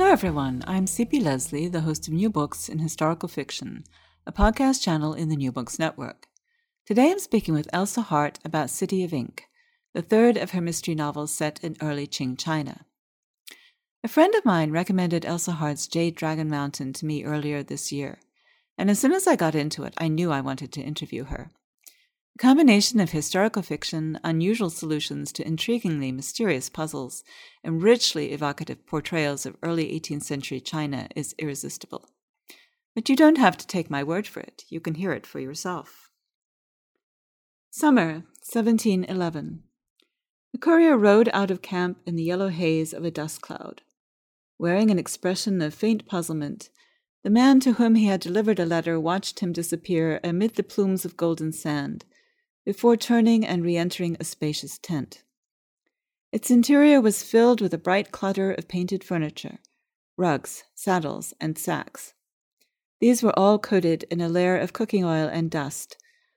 Hello, 0.00 0.12
everyone. 0.12 0.64
I'm 0.66 0.86
CP 0.86 1.22
Lesley, 1.22 1.68
the 1.68 1.82
host 1.82 2.08
of 2.08 2.14
New 2.14 2.30
Books 2.30 2.70
in 2.70 2.78
Historical 2.78 3.28
Fiction, 3.28 3.84
a 4.26 4.32
podcast 4.32 4.82
channel 4.82 5.12
in 5.12 5.28
the 5.28 5.36
New 5.36 5.52
Books 5.52 5.78
Network. 5.78 6.26
Today 6.86 7.10
I'm 7.10 7.18
speaking 7.18 7.52
with 7.52 7.68
Elsa 7.70 8.00
Hart 8.00 8.38
about 8.42 8.70
City 8.70 9.04
of 9.04 9.12
Ink, 9.12 9.44
the 9.92 10.00
third 10.00 10.38
of 10.38 10.52
her 10.52 10.62
mystery 10.62 10.94
novels 10.94 11.32
set 11.32 11.62
in 11.62 11.76
early 11.82 12.06
Qing 12.06 12.38
China. 12.38 12.86
A 14.02 14.08
friend 14.08 14.34
of 14.34 14.46
mine 14.46 14.70
recommended 14.70 15.26
Elsa 15.26 15.52
Hart's 15.52 15.86
Jade 15.86 16.14
Dragon 16.14 16.48
Mountain 16.48 16.94
to 16.94 17.04
me 17.04 17.22
earlier 17.22 17.62
this 17.62 17.92
year, 17.92 18.20
and 18.78 18.90
as 18.90 18.98
soon 18.98 19.12
as 19.12 19.26
I 19.26 19.36
got 19.36 19.54
into 19.54 19.84
it, 19.84 19.92
I 19.98 20.08
knew 20.08 20.32
I 20.32 20.40
wanted 20.40 20.72
to 20.72 20.80
interview 20.80 21.24
her. 21.24 21.50
Combination 22.40 23.00
of 23.00 23.10
historical 23.10 23.60
fiction, 23.60 24.18
unusual 24.24 24.70
solutions 24.70 25.30
to 25.30 25.44
intriguingly 25.44 26.10
mysterious 26.10 26.70
puzzles, 26.70 27.22
and 27.62 27.82
richly 27.82 28.32
evocative 28.32 28.86
portrayals 28.86 29.44
of 29.44 29.58
early 29.62 29.88
18th 30.00 30.22
century 30.22 30.58
China 30.58 31.06
is 31.14 31.34
irresistible. 31.38 32.08
But 32.94 33.10
you 33.10 33.14
don't 33.14 33.36
have 33.36 33.58
to 33.58 33.66
take 33.66 33.90
my 33.90 34.02
word 34.02 34.26
for 34.26 34.40
it, 34.40 34.64
you 34.70 34.80
can 34.80 34.94
hear 34.94 35.12
it 35.12 35.26
for 35.26 35.38
yourself. 35.38 36.08
Summer, 37.68 38.24
1711. 38.50 39.62
The 40.52 40.58
courier 40.58 40.96
rode 40.96 41.28
out 41.34 41.50
of 41.50 41.60
camp 41.60 41.98
in 42.06 42.16
the 42.16 42.24
yellow 42.24 42.48
haze 42.48 42.94
of 42.94 43.04
a 43.04 43.10
dust 43.10 43.42
cloud. 43.42 43.82
Wearing 44.58 44.90
an 44.90 44.98
expression 44.98 45.60
of 45.60 45.74
faint 45.74 46.06
puzzlement, 46.06 46.70
the 47.22 47.28
man 47.28 47.60
to 47.60 47.74
whom 47.74 47.96
he 47.96 48.06
had 48.06 48.22
delivered 48.22 48.58
a 48.58 48.64
letter 48.64 48.98
watched 48.98 49.40
him 49.40 49.52
disappear 49.52 50.20
amid 50.24 50.54
the 50.54 50.62
plumes 50.62 51.04
of 51.04 51.18
golden 51.18 51.52
sand 51.52 52.06
before 52.64 52.96
turning 52.96 53.46
and 53.46 53.64
re 53.64 53.76
entering 53.76 54.16
a 54.18 54.24
spacious 54.24 54.78
tent. 54.78 55.22
Its 56.32 56.50
interior 56.50 57.00
was 57.00 57.22
filled 57.22 57.60
with 57.60 57.74
a 57.74 57.78
bright 57.78 58.12
clutter 58.12 58.52
of 58.52 58.68
painted 58.68 59.02
furniture, 59.02 59.58
rugs, 60.16 60.62
saddles, 60.74 61.34
and 61.40 61.58
sacks. 61.58 62.14
These 63.00 63.22
were 63.22 63.36
all 63.38 63.58
coated 63.58 64.04
in 64.10 64.20
a 64.20 64.28
layer 64.28 64.56
of 64.56 64.72
cooking 64.72 65.04
oil 65.04 65.28
and 65.28 65.50
dust, 65.50 65.96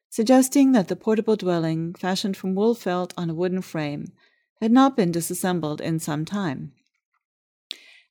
suggesting 0.09 0.72
that 0.72 0.88
the 0.88 0.95
portable 0.95 1.36
dwelling, 1.36 1.94
fashioned 1.94 2.38
from 2.38 2.56
wool 2.56 2.73
felt 2.73 3.14
on 3.17 3.30
a 3.30 3.34
wooden 3.34 3.62
frame, 3.62 4.14
had 4.62 4.72
not 4.72 4.95
been 4.95 5.12
disassembled 5.12 5.81
in 5.81 6.00
some 6.00 6.23
time. 6.23 6.72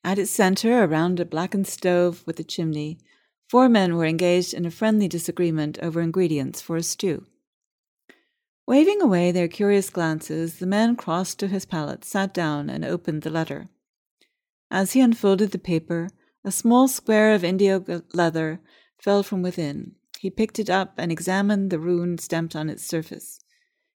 At 0.05 0.19
its 0.19 0.31
center, 0.31 0.85
around 0.85 1.19
a 1.19 1.25
blackened 1.25 1.67
stove 1.67 2.23
with 2.27 2.39
a 2.39 2.45
chimney, 2.45 2.99
four 3.49 3.69
men 3.69 3.97
were 3.97 4.05
engaged 4.05 4.53
in 4.53 4.67
a 4.67 4.71
friendly 4.71 5.09
disagreement 5.09 5.79
over 5.81 6.01
ingredients 6.01 6.61
for 6.61 6.77
a 6.77 6.83
stew. 6.83 7.25
Waving 8.67 9.03
away 9.03 9.33
their 9.33 9.49
curious 9.49 9.91
glances, 9.91 10.59
the 10.59 10.67
man 10.67 10.97
crossed 10.97 11.39
to 11.41 11.49
his 11.49 11.65
pallet, 11.65 12.05
sat 12.05 12.33
down, 12.33 12.71
and 12.71 12.85
opened 12.85 13.23
the 13.23 13.31
letter. 13.31 13.69
As 14.71 14.93
he 14.93 15.01
unfolded 15.01 15.51
the 15.51 15.59
paper, 15.59 16.09
a 16.45 16.53
small 16.53 16.89
square 16.89 17.35
of 17.35 17.45
indio 17.45 18.03
leather 18.15 18.61
fell 18.99 19.23
from 19.23 19.43
within. 19.43 19.97
He 20.19 20.31
picked 20.31 20.59
it 20.59 20.71
up 20.71 20.95
and 20.97 21.11
examined 21.11 21.71
the 21.71 21.81
rune 21.81 22.19
stamped 22.19 22.55
on 22.55 22.71
its 22.71 22.87
surface. 22.87 23.41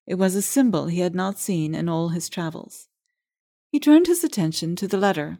It 0.05 0.15
was 0.15 0.35
a 0.35 0.41
symbol 0.41 0.88
he 0.88 0.99
had 0.99 1.15
not 1.15 1.39
seen 1.39 1.73
in 1.73 1.88
all 1.89 2.09
his 2.09 2.29
travels. 2.29 2.88
He 3.71 3.79
turned 3.79 4.07
his 4.07 4.23
attention 4.23 4.75
to 4.77 4.88
the 4.88 4.97
letter, 4.97 5.39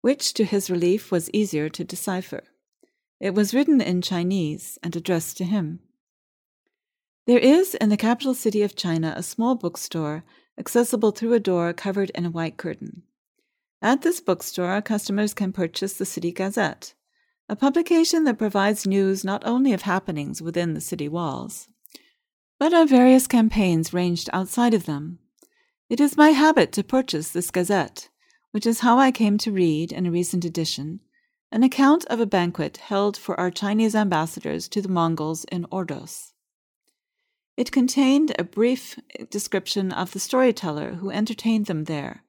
which, 0.00 0.32
to 0.34 0.44
his 0.44 0.70
relief, 0.70 1.10
was 1.10 1.30
easier 1.32 1.68
to 1.68 1.84
decipher. 1.84 2.44
It 3.20 3.34
was 3.34 3.54
written 3.54 3.80
in 3.80 4.02
Chinese 4.02 4.78
and 4.82 4.94
addressed 4.94 5.36
to 5.38 5.44
him. 5.44 5.80
There 7.28 7.38
is 7.38 7.74
in 7.74 7.90
the 7.90 7.98
capital 7.98 8.32
city 8.32 8.62
of 8.62 8.74
China 8.74 9.12
a 9.14 9.22
small 9.22 9.54
bookstore 9.54 10.24
accessible 10.58 11.10
through 11.10 11.34
a 11.34 11.38
door 11.38 11.74
covered 11.74 12.08
in 12.14 12.24
a 12.24 12.30
white 12.30 12.56
curtain. 12.56 13.02
At 13.82 14.00
this 14.00 14.18
bookstore, 14.18 14.80
customers 14.80 15.34
can 15.34 15.52
purchase 15.52 15.92
the 15.92 16.06
City 16.06 16.32
Gazette, 16.32 16.94
a 17.46 17.54
publication 17.54 18.24
that 18.24 18.38
provides 18.38 18.86
news 18.86 19.26
not 19.26 19.42
only 19.44 19.74
of 19.74 19.82
happenings 19.82 20.40
within 20.40 20.72
the 20.72 20.80
city 20.80 21.06
walls, 21.06 21.68
but 22.58 22.72
of 22.72 22.88
various 22.88 23.26
campaigns 23.26 23.92
ranged 23.92 24.30
outside 24.32 24.72
of 24.72 24.86
them. 24.86 25.18
It 25.90 26.00
is 26.00 26.16
my 26.16 26.30
habit 26.30 26.72
to 26.72 26.82
purchase 26.82 27.28
this 27.28 27.50
Gazette, 27.50 28.08
which 28.52 28.64
is 28.64 28.80
how 28.80 28.98
I 28.98 29.12
came 29.12 29.36
to 29.36 29.52
read, 29.52 29.92
in 29.92 30.06
a 30.06 30.10
recent 30.10 30.46
edition, 30.46 31.00
an 31.52 31.62
account 31.62 32.06
of 32.06 32.20
a 32.20 32.26
banquet 32.26 32.78
held 32.78 33.18
for 33.18 33.38
our 33.38 33.50
Chinese 33.50 33.94
ambassadors 33.94 34.66
to 34.68 34.80
the 34.80 34.88
Mongols 34.88 35.44
in 35.52 35.66
Ordos. 35.66 36.32
It 37.58 37.72
contained 37.72 38.36
a 38.38 38.44
brief 38.44 39.00
description 39.30 39.90
of 39.90 40.12
the 40.12 40.20
storyteller 40.20 40.92
who 40.92 41.10
entertained 41.10 41.66
them 41.66 41.84
there, 41.84 42.22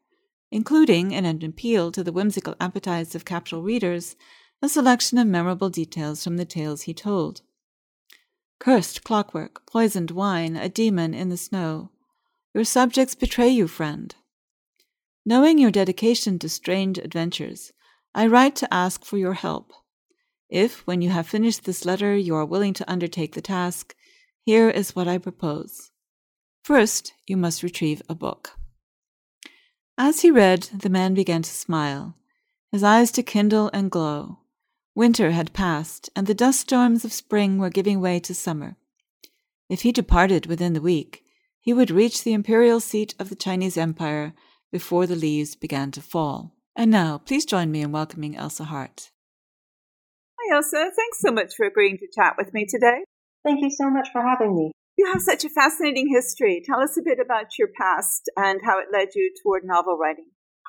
including, 0.50 1.12
in 1.12 1.24
an 1.24 1.46
appeal 1.46 1.92
to 1.92 2.04
the 2.04 2.12
whimsical 2.12 2.56
appetites 2.60 3.14
of 3.14 3.26
capital 3.26 3.62
readers, 3.62 4.16
a 4.64 4.68
selection 4.68 5.20
of 5.20 5.28
memorable 5.28 5.70
details 5.70 6.24
from 6.24 6.38
the 6.38 6.46
tales 6.46 6.82
he 6.82 6.96
told. 6.96 7.42
Cursed 8.58 9.04
clockwork, 9.04 9.68
poisoned 9.68 10.10
wine, 10.10 10.56
a 10.56 10.68
demon 10.68 11.14
in 11.14 11.30
the 11.30 11.38
snow. 11.38 11.92
Your 12.56 12.64
subjects 12.64 13.14
betray 13.14 13.50
you, 13.50 13.68
friend. 13.68 14.16
Knowing 15.24 15.60
your 15.60 15.70
dedication 15.70 16.40
to 16.40 16.50
strange 16.50 16.98
adventures, 16.98 17.72
I 18.16 18.26
write 18.26 18.56
to 18.56 18.74
ask 18.74 19.06
for 19.06 19.20
your 19.20 19.34
help. 19.36 19.74
If, 20.50 20.88
when 20.88 21.04
you 21.04 21.12
have 21.12 21.28
finished 21.28 21.66
this 21.66 21.86
letter, 21.86 22.18
you 22.18 22.34
are 22.34 22.46
willing 22.46 22.74
to 22.74 22.92
undertake 22.92 23.36
the 23.36 23.42
task, 23.42 23.94
here 24.50 24.68
is 24.68 24.96
what 24.96 25.08
I 25.08 25.20
propose. 25.20 25.92
First, 26.64 27.14
you 27.28 27.38
must 27.38 27.62
retrieve 27.62 28.02
a 28.10 28.16
book. 28.16 28.54
As 29.96 30.22
he 30.22 30.32
read, 30.32 30.64
the 30.74 30.90
man 30.90 31.14
began 31.14 31.44
to 31.44 31.52
smile, 31.52 32.16
his 32.72 32.84
eyes 32.84 33.12
to 33.12 33.22
kindle 33.22 33.70
and 33.74 33.92
glow. 33.92 34.40
Winter 34.96 35.30
had 35.30 35.54
passed, 35.54 36.10
and 36.16 36.26
the 36.26 36.34
dust 36.34 36.62
storms 36.62 37.06
of 37.06 37.14
spring 37.14 37.60
were 37.60 37.70
giving 37.70 38.02
way 38.02 38.20
to 38.22 38.34
summer. 38.34 38.76
If 39.70 39.84
he 39.84 39.92
departed 39.92 40.48
within 40.48 40.74
the 40.74 40.82
week, 40.82 41.24
he 41.60 41.72
would 41.72 41.92
reach 41.92 42.24
the 42.24 42.34
imperial 42.34 42.80
seat 42.80 43.14
of 43.20 43.30
the 43.30 43.36
Chinese 43.36 43.78
Empire 43.78 44.34
before 44.72 45.06
the 45.06 45.16
leaves 45.28 45.54
began 45.54 45.92
to 45.92 46.02
fall. 46.02 46.56
And 46.76 46.90
now, 46.90 47.20
please 47.20 47.46
join 47.46 47.70
me 47.70 47.84
in 47.84 47.92
welcoming 47.92 48.36
Elsa 48.36 48.64
Hart. 48.64 49.12
Hi, 50.40 50.56
Elsa. 50.56 50.90
Thanks 50.96 51.20
so 51.20 51.32
much 51.32 51.54
for 51.56 51.68
agreeing 51.68 52.00
to 52.00 52.08
chat 52.16 52.34
with 52.36 52.52
me 52.52 52.66
today. 52.68 53.04
Thank 53.44 53.62
you 53.62 53.72
so 53.72 53.90
much 53.90 54.10
for 54.12 54.22
having 54.22 54.56
me. 54.56 54.72
You 54.98 55.10
have 55.14 55.22
such 55.22 55.46
a 55.46 55.50
fascinating 55.50 56.10
history. 56.14 56.62
Tell 56.66 56.82
us 56.82 56.98
a 56.98 57.02
bit 57.02 57.20
about 57.24 57.58
your 57.58 57.70
past 57.80 58.30
and 58.36 58.60
how 58.66 58.80
it 58.80 58.88
led 58.92 59.10
you 59.16 59.32
toward 59.42 59.64
novel 59.64 59.98
writing. 59.98 60.28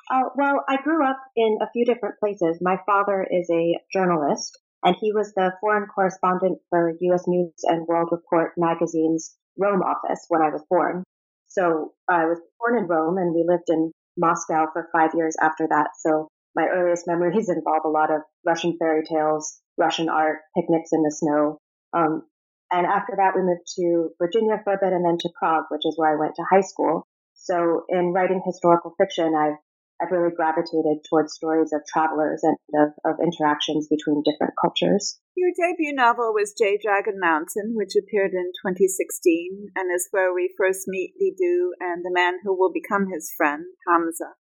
Uh, 0.09 0.29
well, 0.35 0.63
I 0.67 0.77
grew 0.81 1.05
up 1.05 1.19
in 1.35 1.57
a 1.61 1.69
few 1.71 1.85
different 1.85 2.15
places. 2.19 2.59
My 2.61 2.77
father 2.85 3.27
is 3.29 3.49
a 3.51 3.77
journalist, 3.91 4.57
and 4.83 4.95
he 4.99 5.11
was 5.11 5.33
the 5.33 5.51
foreign 5.59 5.87
correspondent 5.87 6.59
for 6.69 6.93
U.S. 7.01 7.23
News 7.27 7.53
and 7.63 7.85
World 7.87 8.09
Report 8.11 8.53
magazine's 8.57 9.35
Rome 9.57 9.81
office 9.81 10.25
when 10.29 10.41
I 10.41 10.49
was 10.49 10.63
born. 10.69 11.03
So 11.47 11.93
I 12.09 12.25
was 12.25 12.39
born 12.59 12.77
in 12.77 12.87
Rome, 12.87 13.17
and 13.17 13.35
we 13.35 13.45
lived 13.45 13.69
in 13.69 13.91
Moscow 14.17 14.67
for 14.71 14.89
five 14.93 15.11
years 15.13 15.35
after 15.41 15.67
that. 15.69 15.89
So 15.99 16.29
my 16.55 16.67
earliest 16.67 17.05
memories 17.07 17.49
involve 17.49 17.83
a 17.85 17.89
lot 17.89 18.11
of 18.11 18.21
Russian 18.45 18.77
fairy 18.79 19.03
tales, 19.03 19.59
Russian 19.77 20.09
art, 20.09 20.39
picnics 20.55 20.91
in 20.93 21.03
the 21.03 21.11
snow. 21.11 21.57
Um, 21.93 22.23
and 22.71 22.87
after 22.87 23.13
that, 23.19 23.35
we 23.35 23.43
moved 23.43 23.67
to 23.75 24.15
Virginia 24.17 24.55
for 24.63 24.73
a 24.73 24.79
bit 24.79 24.93
and 24.93 25.03
then 25.03 25.17
to 25.19 25.29
Prague, 25.37 25.65
which 25.69 25.83
is 25.85 25.95
where 25.97 26.15
I 26.15 26.19
went 26.19 26.35
to 26.35 26.47
high 26.49 26.63
school. 26.63 27.05
So 27.35 27.83
in 27.89 28.13
writing 28.13 28.41
historical 28.45 28.95
fiction, 28.97 29.35
I've, 29.35 29.59
I've 29.99 30.11
really 30.11 30.31
gravitated 30.33 31.03
towards 31.09 31.33
stories 31.33 31.73
of 31.73 31.81
travelers 31.85 32.39
and 32.43 32.55
of, 32.79 32.95
of 33.03 33.19
interactions 33.19 33.91
between 33.91 34.23
different 34.23 34.53
cultures. 34.55 35.19
Your 35.35 35.51
debut 35.51 35.91
novel 35.91 36.31
was 36.33 36.55
Jade 36.55 36.79
Dragon 36.81 37.19
Mountain, 37.19 37.75
which 37.75 37.99
appeared 37.99 38.31
in 38.31 38.55
2016 38.63 39.75
and 39.75 39.91
is 39.93 40.07
where 40.11 40.33
we 40.33 40.55
first 40.57 40.87
meet 40.87 41.13
Li 41.19 41.35
Du 41.37 41.73
and 41.81 42.05
the 42.05 42.13
man 42.13 42.39
who 42.43 42.57
will 42.57 42.71
become 42.71 43.11
his 43.11 43.33
friend, 43.35 43.65
Hamza. 43.85 44.39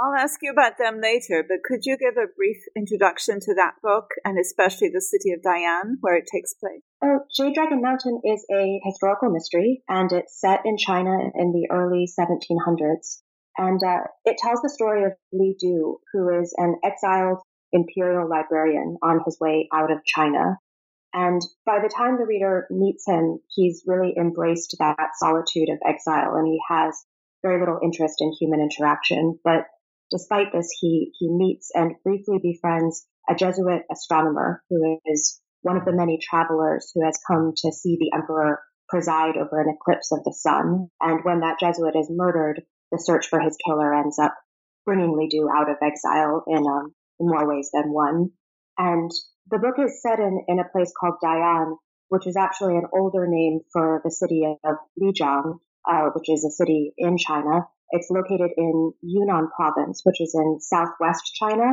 I'll 0.00 0.14
ask 0.14 0.40
you 0.42 0.50
about 0.50 0.78
them 0.78 1.00
later, 1.02 1.44
but 1.46 1.62
could 1.62 1.84
you 1.84 1.96
give 1.98 2.16
a 2.16 2.32
brief 2.34 2.56
introduction 2.74 3.40
to 3.40 3.54
that 3.54 3.74
book 3.82 4.08
and 4.24 4.38
especially 4.38 4.88
the 4.88 5.02
city 5.02 5.32
of 5.32 5.42
Day'an, 5.42 5.98
where 6.00 6.16
it 6.16 6.28
takes 6.32 6.54
place? 6.54 6.82
Oh, 7.04 7.20
Jade 7.36 7.54
Dragon 7.54 7.82
Mountain 7.82 8.20
is 8.24 8.46
a 8.50 8.80
historical 8.84 9.30
mystery, 9.30 9.82
and 9.88 10.12
it's 10.12 10.40
set 10.40 10.60
in 10.64 10.76
China 10.76 11.18
in 11.34 11.52
the 11.52 11.68
early 11.70 12.06
1700s. 12.06 13.22
And 13.58 13.82
uh, 13.82 14.04
it 14.24 14.38
tells 14.38 14.62
the 14.62 14.70
story 14.70 15.04
of 15.04 15.12
Li 15.32 15.56
Du, 15.58 15.98
who 16.12 16.40
is 16.40 16.54
an 16.56 16.76
exiled 16.84 17.38
imperial 17.72 18.28
librarian 18.28 18.98
on 19.02 19.20
his 19.24 19.36
way 19.40 19.68
out 19.74 19.90
of 19.90 20.04
China. 20.04 20.58
And 21.12 21.42
by 21.66 21.80
the 21.82 21.92
time 21.94 22.18
the 22.18 22.26
reader 22.26 22.66
meets 22.70 23.04
him, 23.06 23.40
he's 23.48 23.82
really 23.86 24.14
embraced 24.16 24.76
that 24.78 25.10
solitude 25.16 25.70
of 25.70 25.78
exile, 25.84 26.36
and 26.36 26.46
he 26.46 26.60
has 26.70 27.04
very 27.42 27.58
little 27.58 27.80
interest 27.82 28.16
in 28.20 28.32
human 28.38 28.60
interaction. 28.60 29.38
But 29.42 29.66
Despite 30.12 30.52
this, 30.52 30.68
he, 30.78 31.10
he 31.18 31.30
meets 31.30 31.70
and 31.74 31.94
briefly 32.04 32.38
befriends 32.38 33.08
a 33.30 33.34
Jesuit 33.34 33.84
astronomer 33.90 34.62
who 34.68 35.00
is 35.06 35.40
one 35.62 35.76
of 35.76 35.84
the 35.84 35.92
many 35.92 36.18
travelers 36.22 36.90
who 36.94 37.04
has 37.04 37.18
come 37.26 37.52
to 37.56 37.72
see 37.72 37.96
the 37.98 38.12
emperor 38.14 38.60
preside 38.88 39.36
over 39.36 39.60
an 39.60 39.74
eclipse 39.74 40.12
of 40.12 40.22
the 40.24 40.32
sun. 40.32 40.88
And 41.00 41.20
when 41.24 41.40
that 41.40 41.58
Jesuit 41.58 41.96
is 41.96 42.10
murdered, 42.10 42.62
the 42.90 42.98
search 42.98 43.28
for 43.28 43.40
his 43.40 43.56
killer 43.64 43.94
ends 43.94 44.18
up 44.18 44.34
bringing 44.84 45.16
Li 45.16 45.28
Du 45.28 45.48
out 45.48 45.70
of 45.70 45.76
exile 45.82 46.44
in, 46.46 46.66
um, 46.66 46.94
in 47.18 47.26
more 47.26 47.48
ways 47.48 47.70
than 47.72 47.92
one. 47.92 48.30
And 48.76 49.10
the 49.50 49.58
book 49.58 49.76
is 49.78 50.02
set 50.02 50.18
in, 50.18 50.44
in 50.48 50.58
a 50.58 50.68
place 50.68 50.92
called 50.98 51.14
Day'an, 51.22 51.76
which 52.08 52.26
is 52.26 52.36
actually 52.36 52.76
an 52.76 52.86
older 52.92 53.26
name 53.26 53.60
for 53.72 54.02
the 54.04 54.10
city 54.10 54.44
of 54.44 54.76
Lijiang, 55.00 55.58
uh, 55.90 56.10
which 56.14 56.28
is 56.28 56.44
a 56.44 56.50
city 56.50 56.92
in 56.98 57.16
China. 57.16 57.66
It's 57.90 58.10
located 58.10 58.50
in 58.56 58.92
Yunnan 59.02 59.48
province, 59.56 60.02
which 60.04 60.20
is 60.20 60.34
in 60.34 60.58
southwest 60.60 61.32
China, 61.34 61.72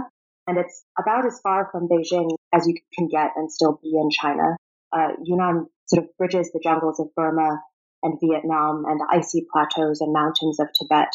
and 0.49 0.57
it's 0.57 0.83
about 0.97 1.27
as 1.27 1.39
far 1.43 1.69
from 1.71 1.87
Beijing 1.87 2.31
as 2.51 2.65
you 2.65 2.73
can 2.97 3.07
get 3.07 3.33
and 3.35 3.51
still 3.51 3.79
be 3.83 3.91
in 3.93 4.09
China. 4.09 4.57
Uh, 4.91 5.09
Yunnan 5.23 5.67
sort 5.85 6.05
of 6.05 6.17
bridges 6.17 6.51
the 6.51 6.59
jungles 6.63 6.99
of 6.99 7.13
Burma 7.15 7.61
and 8.01 8.19
Vietnam 8.19 8.83
and 8.87 8.99
the 8.99 9.07
icy 9.11 9.45
plateaus 9.51 10.01
and 10.01 10.11
mountains 10.11 10.59
of 10.59 10.67
Tibet. 10.73 11.09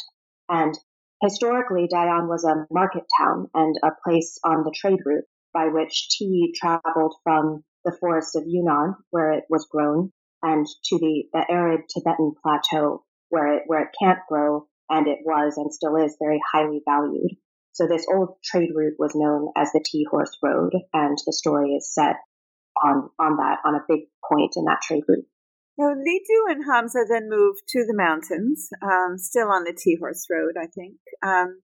And 0.49 0.79
historically, 1.21 1.89
Day'an 1.91 2.29
was 2.29 2.45
a 2.45 2.67
market 2.73 3.03
town 3.19 3.49
and 3.55 3.75
a 3.83 3.91
place 4.05 4.39
on 4.45 4.63
the 4.63 4.75
trade 4.75 5.01
route 5.05 5.25
by 5.53 5.67
which 5.67 6.11
tea 6.11 6.55
traveled 6.57 7.17
from 7.25 7.65
the 7.85 7.97
forests 7.99 8.37
of 8.37 8.45
Yunnan, 8.47 8.95
where 9.11 9.33
it 9.33 9.45
was 9.51 9.67
grown, 9.69 10.13
and 10.43 10.65
to 10.67 10.99
the, 11.01 11.25
the 11.33 11.45
arid 11.51 11.81
Tibetan 11.93 12.35
plateau, 12.41 13.03
where 13.31 13.55
it, 13.55 13.63
where 13.67 13.83
it 13.83 13.97
can't 14.01 14.21
grow, 14.29 14.69
and 14.89 15.09
it 15.09 15.19
was 15.25 15.57
and 15.57 15.75
still 15.75 15.97
is 15.97 16.17
very 16.21 16.41
highly 16.53 16.83
valued. 16.87 17.37
So 17.75 17.89
this 17.89 18.07
old 18.13 18.37
trade 18.45 18.71
route 18.73 18.95
was 18.99 19.17
known 19.17 19.51
as 19.57 19.73
the 19.73 19.85
Tea 19.85 20.07
Horse 20.09 20.39
Road, 20.41 20.73
and 20.93 21.19
the 21.27 21.33
story 21.33 21.75
is 21.75 21.93
set 21.93 22.17
on, 22.81 23.11
on 23.19 23.37
that, 23.37 23.59
on 23.65 23.75
a 23.75 23.85
big 23.89 24.07
point 24.29 24.55
in 24.57 24.65
that 24.65 24.81
trade 24.81 25.03
route. 25.09 25.27
Now, 25.77 25.91
Li 25.91 26.23
Du 26.25 26.53
and 26.55 26.65
Hamza 26.71 27.05
then 27.09 27.29
moved 27.29 27.63
to 27.71 27.85
the 27.85 27.97
mountains, 27.97 28.69
um, 28.81 29.19
still 29.19 29.49
on 29.49 29.65
the 29.65 29.77
Tea 29.77 29.97
Horse 29.99 30.25
Road, 30.31 30.55
I 30.57 30.69
think, 30.69 30.99
um, 31.21 31.63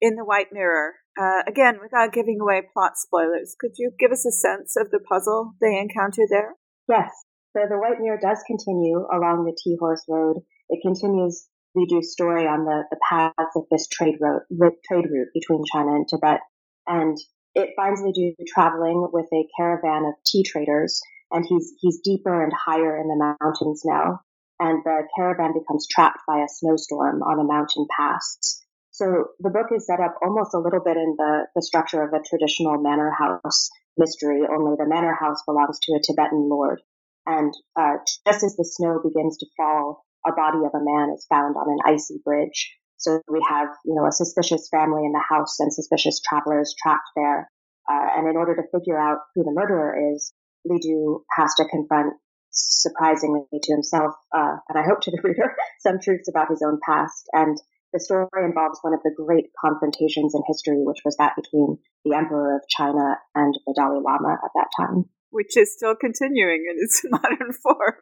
in 0.00 0.16
the 0.16 0.24
White 0.24 0.48
Mirror. 0.50 0.94
Uh, 1.20 1.42
again, 1.46 1.78
without 1.82 2.14
giving 2.14 2.38
away 2.40 2.62
plot 2.72 2.92
spoilers, 2.96 3.54
could 3.60 3.72
you 3.76 3.92
give 3.98 4.12
us 4.12 4.24
a 4.24 4.32
sense 4.32 4.76
of 4.80 4.90
the 4.90 5.00
puzzle 5.00 5.56
they 5.60 5.78
encounter 5.78 6.22
there? 6.30 6.54
Yes. 6.88 7.10
So 7.52 7.60
the 7.68 7.76
White 7.76 8.00
Mirror 8.00 8.20
does 8.22 8.42
continue 8.46 9.04
along 9.12 9.44
the 9.44 9.56
Tea 9.62 9.76
Horse 9.78 10.06
Road. 10.08 10.38
It 10.70 10.80
continues 10.80 11.49
Li 11.74 11.86
Du's 11.86 12.12
story 12.12 12.46
on 12.46 12.64
the, 12.64 12.84
the 12.90 12.98
paths 13.08 13.56
of 13.56 13.64
this 13.70 13.88
trade 13.88 14.16
route, 14.20 14.42
trade 14.84 15.06
route 15.10 15.28
between 15.34 15.64
China 15.70 15.94
and 15.94 16.08
Tibet. 16.08 16.40
And 16.86 17.16
it 17.54 17.70
finds 17.76 18.02
Li 18.02 18.12
Du 18.12 18.44
traveling 18.46 19.08
with 19.12 19.26
a 19.32 19.48
caravan 19.56 20.04
of 20.06 20.14
tea 20.26 20.44
traders 20.44 21.00
and 21.30 21.44
he's 21.48 21.72
he's 21.80 22.00
deeper 22.00 22.42
and 22.42 22.52
higher 22.52 22.96
in 22.96 23.08
the 23.08 23.36
mountains 23.40 23.82
now. 23.84 24.20
And 24.58 24.82
the 24.84 25.02
caravan 25.16 25.54
becomes 25.54 25.86
trapped 25.88 26.20
by 26.26 26.38
a 26.40 26.48
snowstorm 26.48 27.22
on 27.22 27.40
a 27.40 27.44
mountain 27.44 27.86
pass. 27.96 28.62
So 28.90 29.28
the 29.38 29.48
book 29.50 29.68
is 29.74 29.86
set 29.86 30.00
up 30.00 30.16
almost 30.22 30.52
a 30.54 30.58
little 30.58 30.80
bit 30.84 30.96
in 30.96 31.14
the, 31.16 31.46
the 31.54 31.62
structure 31.62 32.02
of 32.02 32.12
a 32.12 32.22
traditional 32.22 32.76
manor 32.76 33.10
house 33.10 33.70
mystery, 33.96 34.42
only 34.42 34.76
the 34.76 34.88
manor 34.88 35.14
house 35.18 35.42
belongs 35.46 35.78
to 35.80 35.92
a 35.92 36.00
Tibetan 36.02 36.48
lord. 36.50 36.82
And 37.24 37.54
uh, 37.76 37.98
just 38.26 38.44
as 38.44 38.56
the 38.56 38.64
snow 38.64 39.00
begins 39.02 39.38
to 39.38 39.46
fall, 39.56 40.04
a 40.26 40.32
body 40.32 40.58
of 40.64 40.72
a 40.74 40.84
man 40.84 41.12
is 41.14 41.26
found 41.28 41.56
on 41.56 41.70
an 41.70 41.78
icy 41.86 42.20
bridge. 42.24 42.76
So 42.96 43.20
we 43.28 43.40
have, 43.48 43.68
you 43.84 43.94
know, 43.94 44.06
a 44.06 44.12
suspicious 44.12 44.68
family 44.70 45.04
in 45.04 45.12
the 45.12 45.24
house 45.26 45.58
and 45.60 45.72
suspicious 45.72 46.20
travelers 46.20 46.74
trapped 46.80 47.08
there. 47.16 47.50
Uh, 47.90 48.08
and 48.16 48.28
in 48.28 48.36
order 48.36 48.54
to 48.54 48.78
figure 48.78 48.98
out 48.98 49.18
who 49.34 49.42
the 49.42 49.52
murderer 49.52 50.12
is, 50.14 50.32
Li 50.64 50.78
Du 50.82 51.24
has 51.36 51.54
to 51.54 51.64
confront, 51.70 52.12
surprisingly 52.50 53.42
to 53.52 53.72
himself, 53.72 54.14
uh, 54.36 54.56
and 54.68 54.78
I 54.78 54.82
hope 54.82 55.00
to 55.02 55.10
the 55.10 55.20
reader, 55.24 55.54
some 55.80 55.98
truths 55.98 56.28
about 56.28 56.50
his 56.50 56.62
own 56.62 56.78
past. 56.86 57.24
And 57.32 57.56
the 57.92 58.00
story 58.00 58.28
involves 58.44 58.78
one 58.82 58.94
of 58.94 59.00
the 59.02 59.14
great 59.16 59.46
confrontations 59.58 60.34
in 60.34 60.42
history, 60.46 60.78
which 60.78 61.00
was 61.04 61.16
that 61.16 61.34
between 61.36 61.78
the 62.04 62.14
Emperor 62.14 62.56
of 62.56 62.68
China 62.68 63.16
and 63.34 63.54
the 63.66 63.74
Dalai 63.74 64.00
Lama 64.04 64.38
at 64.44 64.50
that 64.54 64.68
time. 64.76 65.06
Which 65.30 65.56
is 65.56 65.72
still 65.72 65.94
continuing 65.94 66.66
in 66.70 66.76
its 66.78 67.02
modern 67.08 67.52
form. 67.62 67.94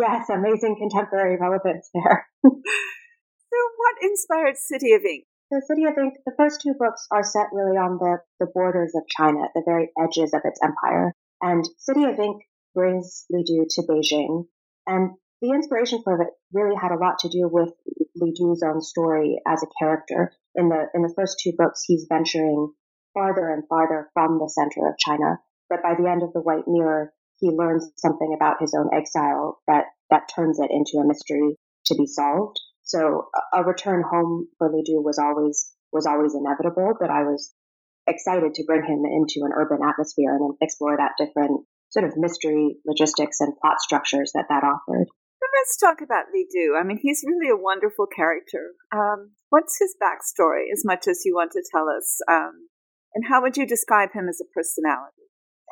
Yes, 0.00 0.30
amazing 0.30 0.76
contemporary 0.78 1.36
relevance 1.36 1.90
there. 1.92 2.26
so, 2.44 2.50
what 2.50 3.96
inspired 4.00 4.56
City 4.56 4.92
of 4.92 5.04
Ink? 5.04 5.26
The 5.50 5.62
City 5.66 5.84
of 5.84 5.98
Ink, 5.98 6.14
the 6.24 6.32
first 6.38 6.62
two 6.62 6.72
books 6.78 7.06
are 7.10 7.22
set 7.22 7.48
really 7.52 7.76
on 7.76 7.98
the, 7.98 8.18
the 8.40 8.46
borders 8.46 8.94
of 8.94 9.02
China, 9.06 9.48
the 9.54 9.62
very 9.66 9.90
edges 10.00 10.32
of 10.32 10.40
its 10.44 10.58
empire. 10.64 11.12
And 11.42 11.68
City 11.76 12.04
of 12.04 12.18
Ink 12.18 12.42
brings 12.74 13.26
Li 13.28 13.44
Du 13.44 13.66
to 13.68 13.82
Beijing. 13.82 14.46
And 14.86 15.10
the 15.42 15.50
inspiration 15.50 16.00
for 16.02 16.22
it 16.22 16.28
really 16.54 16.76
had 16.80 16.92
a 16.92 16.98
lot 16.98 17.18
to 17.20 17.28
do 17.28 17.50
with 17.52 17.68
Li 18.16 18.32
Du's 18.34 18.62
own 18.62 18.80
story 18.80 19.42
as 19.46 19.62
a 19.62 19.72
character. 19.78 20.32
In 20.54 20.70
the, 20.70 20.86
in 20.94 21.02
the 21.02 21.12
first 21.14 21.38
two 21.42 21.52
books, 21.58 21.82
he's 21.86 22.06
venturing 22.08 22.72
farther 23.12 23.50
and 23.50 23.68
farther 23.68 24.08
from 24.14 24.38
the 24.38 24.48
center 24.48 24.88
of 24.88 24.98
China. 24.98 25.36
But 25.68 25.82
by 25.82 25.96
the 26.00 26.08
end 26.08 26.22
of 26.22 26.32
The 26.32 26.40
White 26.40 26.66
Mirror, 26.66 27.12
he 27.42 27.50
learns 27.50 27.90
something 27.96 28.32
about 28.34 28.60
his 28.60 28.72
own 28.72 28.88
exile 28.94 29.58
that, 29.66 29.86
that 30.10 30.30
turns 30.34 30.60
it 30.60 30.70
into 30.70 31.02
a 31.02 31.06
mystery 31.06 31.58
to 31.86 31.94
be 31.96 32.06
solved. 32.06 32.56
So 32.84 33.26
a, 33.52 33.64
return 33.64 34.04
home 34.08 34.46
for 34.58 34.70
Li 34.70 34.82
Du 34.86 35.02
was 35.02 35.18
always, 35.18 35.74
was 35.92 36.06
always 36.06 36.34
inevitable, 36.34 36.94
but 37.00 37.10
I 37.10 37.24
was 37.24 37.52
excited 38.06 38.54
to 38.54 38.64
bring 38.64 38.84
him 38.86 39.02
into 39.04 39.44
an 39.44 39.50
urban 39.58 39.80
atmosphere 39.82 40.36
and 40.36 40.54
explore 40.62 40.96
that 40.96 41.18
different 41.18 41.66
sort 41.90 42.06
of 42.06 42.16
mystery, 42.16 42.76
logistics, 42.86 43.40
and 43.40 43.54
plot 43.60 43.80
structures 43.80 44.30
that 44.34 44.46
that 44.48 44.62
offered. 44.62 45.08
let's 45.42 45.76
talk 45.76 46.00
about 46.00 46.30
Li 46.32 46.46
Du. 46.50 46.78
I 46.78 46.84
mean, 46.84 46.98
he's 47.02 47.24
really 47.26 47.50
a 47.50 47.56
wonderful 47.56 48.06
character. 48.06 48.70
Um, 48.94 49.32
what's 49.50 49.78
his 49.78 49.96
backstory, 50.00 50.70
as 50.72 50.84
much 50.84 51.08
as 51.08 51.22
you 51.24 51.34
want 51.34 51.52
to 51.52 51.62
tell 51.74 51.88
us? 51.88 52.20
Um, 52.30 52.68
and 53.14 53.26
how 53.28 53.42
would 53.42 53.56
you 53.56 53.66
describe 53.66 54.12
him 54.14 54.28
as 54.28 54.40
a 54.40 54.48
personality? 54.54 55.22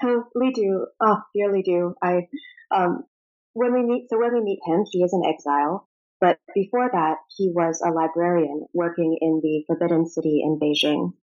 Li 0.02 0.52
Du, 0.52 0.86
oh, 1.00 1.16
dear 1.34 1.52
Li 1.52 1.62
Du, 1.62 1.94
I, 2.02 2.28
um, 2.74 3.04
when 3.52 3.72
we 3.72 3.82
meet, 3.82 4.06
so 4.10 4.18
when 4.18 4.34
we 4.34 4.40
meet 4.40 4.60
him, 4.64 4.84
he 4.90 5.02
is 5.02 5.12
in 5.12 5.22
exile. 5.28 5.88
But 6.20 6.38
before 6.54 6.90
that, 6.92 7.16
he 7.36 7.50
was 7.54 7.82
a 7.84 7.90
librarian 7.90 8.66
working 8.74 9.16
in 9.20 9.40
the 9.42 9.64
Forbidden 9.66 10.06
City 10.06 10.42
in 10.44 10.58
Beijing. 10.60 11.14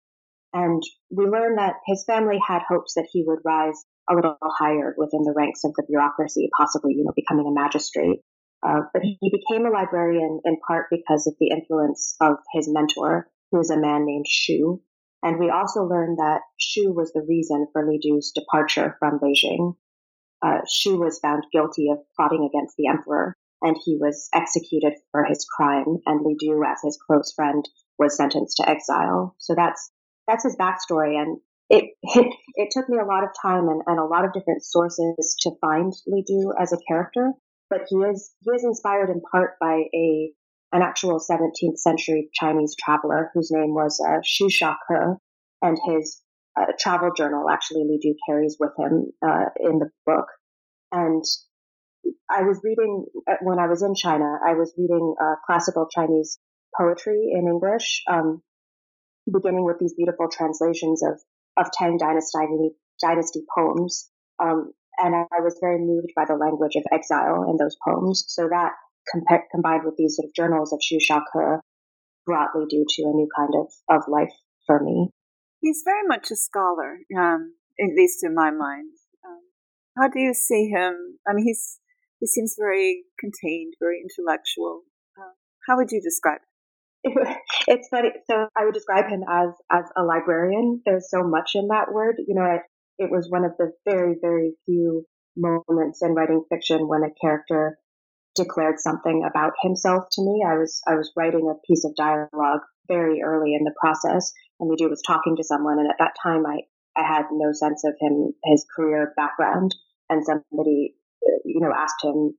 And 0.53 0.81
we 1.11 1.25
learn 1.25 1.55
that 1.57 1.75
his 1.85 2.03
family 2.05 2.39
had 2.45 2.63
hopes 2.67 2.95
that 2.95 3.07
he 3.11 3.23
would 3.27 3.39
rise 3.45 3.85
a 4.09 4.15
little 4.15 4.37
higher 4.41 4.95
within 4.97 5.21
the 5.23 5.33
ranks 5.35 5.63
of 5.63 5.73
the 5.75 5.83
bureaucracy, 5.87 6.49
possibly, 6.57 6.93
you 6.95 7.03
know, 7.03 7.13
becoming 7.15 7.47
a 7.47 7.51
magistrate. 7.51 8.21
Uh, 8.65 8.81
but 8.93 9.03
he 9.03 9.17
became 9.21 9.65
a 9.65 9.69
librarian 9.69 10.39
in 10.45 10.57
part 10.67 10.87
because 10.89 11.27
of 11.27 11.35
the 11.39 11.49
influence 11.49 12.15
of 12.19 12.37
his 12.53 12.67
mentor, 12.67 13.29
who 13.51 13.59
is 13.59 13.69
a 13.69 13.77
man 13.77 14.05
named 14.05 14.25
Shu. 14.27 14.81
And 15.27 15.39
we 15.39 15.49
also 15.49 15.83
learned 15.83 16.19
that 16.19 16.39
Shu 16.55 16.93
was 16.93 17.11
the 17.11 17.25
reason 17.27 17.67
for 17.73 17.85
Li 17.85 17.99
Du's 18.01 18.31
departure 18.31 18.95
from 18.97 19.19
Beijing. 19.19 19.75
Uh, 20.41 20.59
Shu 20.71 20.97
was 20.97 21.19
found 21.19 21.43
guilty 21.51 21.89
of 21.91 21.97
plotting 22.15 22.49
against 22.49 22.77
the 22.77 22.87
emperor, 22.87 23.35
and 23.61 23.75
he 23.83 23.97
was 23.99 24.29
executed 24.33 24.93
for 25.11 25.25
his 25.25 25.45
crime. 25.45 25.97
And 26.05 26.25
Li 26.25 26.37
Du, 26.39 26.63
as 26.63 26.79
his 26.81 26.97
close 27.05 27.33
friend, 27.35 27.67
was 27.99 28.15
sentenced 28.15 28.55
to 28.55 28.69
exile. 28.69 29.35
So 29.37 29.53
that's 29.53 29.91
that's 30.29 30.45
his 30.45 30.55
backstory. 30.55 31.21
And 31.21 31.39
it, 31.69 31.91
it, 32.03 32.33
it 32.55 32.69
took 32.71 32.87
me 32.87 32.97
a 32.97 33.05
lot 33.05 33.25
of 33.25 33.31
time 33.41 33.67
and, 33.67 33.81
and 33.85 33.99
a 33.99 34.05
lot 34.05 34.23
of 34.23 34.31
different 34.31 34.63
sources 34.63 35.35
to 35.41 35.51
find 35.59 35.91
Li 36.05 36.23
Du 36.25 36.53
as 36.57 36.71
a 36.71 36.79
character. 36.87 37.33
But 37.69 37.81
he 37.89 37.97
is, 37.97 38.31
he 38.45 38.51
is 38.51 38.63
inspired 38.63 39.09
in 39.09 39.19
part 39.29 39.59
by 39.59 39.83
a, 39.93 40.31
an 40.71 40.81
actual 40.81 41.19
17th 41.19 41.77
century 41.77 42.29
Chinese 42.33 42.75
traveler 42.83 43.31
whose 43.33 43.51
name 43.51 43.73
was 43.73 44.03
uh, 44.05 44.19
Xu 44.19 44.49
Xiake, 44.49 45.17
and 45.61 45.77
his 45.87 46.21
uh, 46.59 46.65
travel 46.79 47.11
journal 47.15 47.49
actually 47.49 47.83
Li 47.83 47.99
Du 48.01 48.15
carries 48.27 48.57
with 48.59 48.71
him 48.77 49.11
uh, 49.25 49.45
in 49.59 49.79
the 49.79 49.89
book. 50.05 50.25
And 50.91 51.23
I 52.29 52.43
was 52.43 52.59
reading 52.63 53.05
uh, 53.29 53.35
when 53.41 53.59
I 53.59 53.67
was 53.67 53.81
in 53.81 53.95
China. 53.95 54.25
I 54.45 54.53
was 54.53 54.73
reading 54.77 55.15
uh, 55.21 55.35
classical 55.45 55.87
Chinese 55.93 56.39
poetry 56.77 57.29
in 57.33 57.47
English, 57.47 58.03
um, 58.09 58.41
beginning 59.31 59.65
with 59.65 59.77
these 59.79 59.93
beautiful 59.93 60.27
translations 60.31 61.01
of, 61.03 61.19
of 61.57 61.71
Tang 61.71 61.97
Dynasty, 61.97 62.71
dynasty 63.01 63.41
poems. 63.55 64.09
Um, 64.41 64.71
and 64.99 65.15
I 65.15 65.41
was 65.41 65.57
very 65.61 65.79
moved 65.79 66.11
by 66.15 66.25
the 66.25 66.35
language 66.35 66.75
of 66.75 66.83
exile 66.91 67.45
in 67.49 67.57
those 67.57 67.77
poems. 67.85 68.25
So 68.27 68.47
that 68.49 68.71
combined 69.11 69.83
with 69.85 69.95
these 69.97 70.15
sort 70.15 70.25
of 70.25 70.33
journals 70.33 70.73
of 70.73 70.79
Xu 70.79 70.99
broadly 72.25 72.65
due 72.69 72.85
to 72.87 73.03
a 73.03 73.15
new 73.15 73.27
kind 73.35 73.53
of, 73.55 73.71
of 73.89 74.03
life 74.07 74.33
for 74.65 74.83
me. 74.83 75.09
He's 75.61 75.81
very 75.85 76.05
much 76.07 76.29
a 76.29 76.35
scholar, 76.35 76.99
um, 77.17 77.53
at 77.79 77.95
least 77.95 78.23
in 78.23 78.35
my 78.35 78.51
mind. 78.51 78.91
Um, 79.25 79.41
how 79.97 80.09
do 80.09 80.19
you 80.19 80.33
see 80.33 80.67
him? 80.67 81.19
I 81.27 81.33
mean, 81.33 81.45
he's 81.45 81.79
he 82.19 82.27
seems 82.27 82.55
very 82.59 83.03
contained, 83.19 83.73
very 83.79 84.01
intellectual. 84.01 84.81
Uh, 85.17 85.33
how 85.67 85.77
would 85.77 85.91
you 85.91 86.01
describe 86.01 86.39
it's 87.67 87.87
funny. 87.89 88.09
So 88.29 88.47
I 88.57 88.65
would 88.65 88.73
describe 88.73 89.07
him 89.07 89.23
as 89.29 89.49
as 89.71 89.85
a 89.95 90.03
librarian. 90.03 90.81
There's 90.85 91.09
so 91.09 91.23
much 91.23 91.51
in 91.55 91.67
that 91.67 91.93
word. 91.93 92.15
You 92.27 92.35
know, 92.35 92.45
it, 92.45 92.61
it 92.97 93.11
was 93.11 93.27
one 93.29 93.45
of 93.45 93.51
the 93.57 93.71
very 93.85 94.15
very 94.21 94.53
few 94.65 95.05
moments 95.35 96.01
in 96.01 96.13
writing 96.13 96.43
fiction 96.49 96.87
when 96.87 97.03
a 97.03 97.13
character 97.21 97.77
declared 98.37 98.79
something 98.79 99.27
about 99.29 99.53
himself 99.61 100.05
to 100.11 100.21
me. 100.21 100.45
I 100.47 100.55
was 100.57 100.81
I 100.87 100.95
was 100.95 101.11
writing 101.17 101.49
a 101.49 101.59
piece 101.67 101.83
of 101.83 101.95
dialogue 101.95 102.61
very 102.87 103.21
early 103.21 103.53
in 103.53 103.63
the 103.63 103.75
process, 103.79 104.31
and 104.59 104.69
Li 104.69 104.77
Du 104.77 104.89
was 104.89 105.01
talking 105.05 105.35
to 105.35 105.43
someone, 105.43 105.79
and 105.79 105.89
at 105.89 105.97
that 105.99 106.15
time 106.21 106.45
I 106.45 106.61
I 106.95 107.05
had 107.05 107.25
no 107.31 107.51
sense 107.51 107.83
of 107.83 107.95
him 107.99 108.33
his 108.45 108.65
career 108.75 109.13
background, 109.17 109.75
and 110.09 110.25
somebody 110.25 110.95
you 111.43 111.59
know 111.59 111.73
asked 111.75 112.03
him 112.03 112.37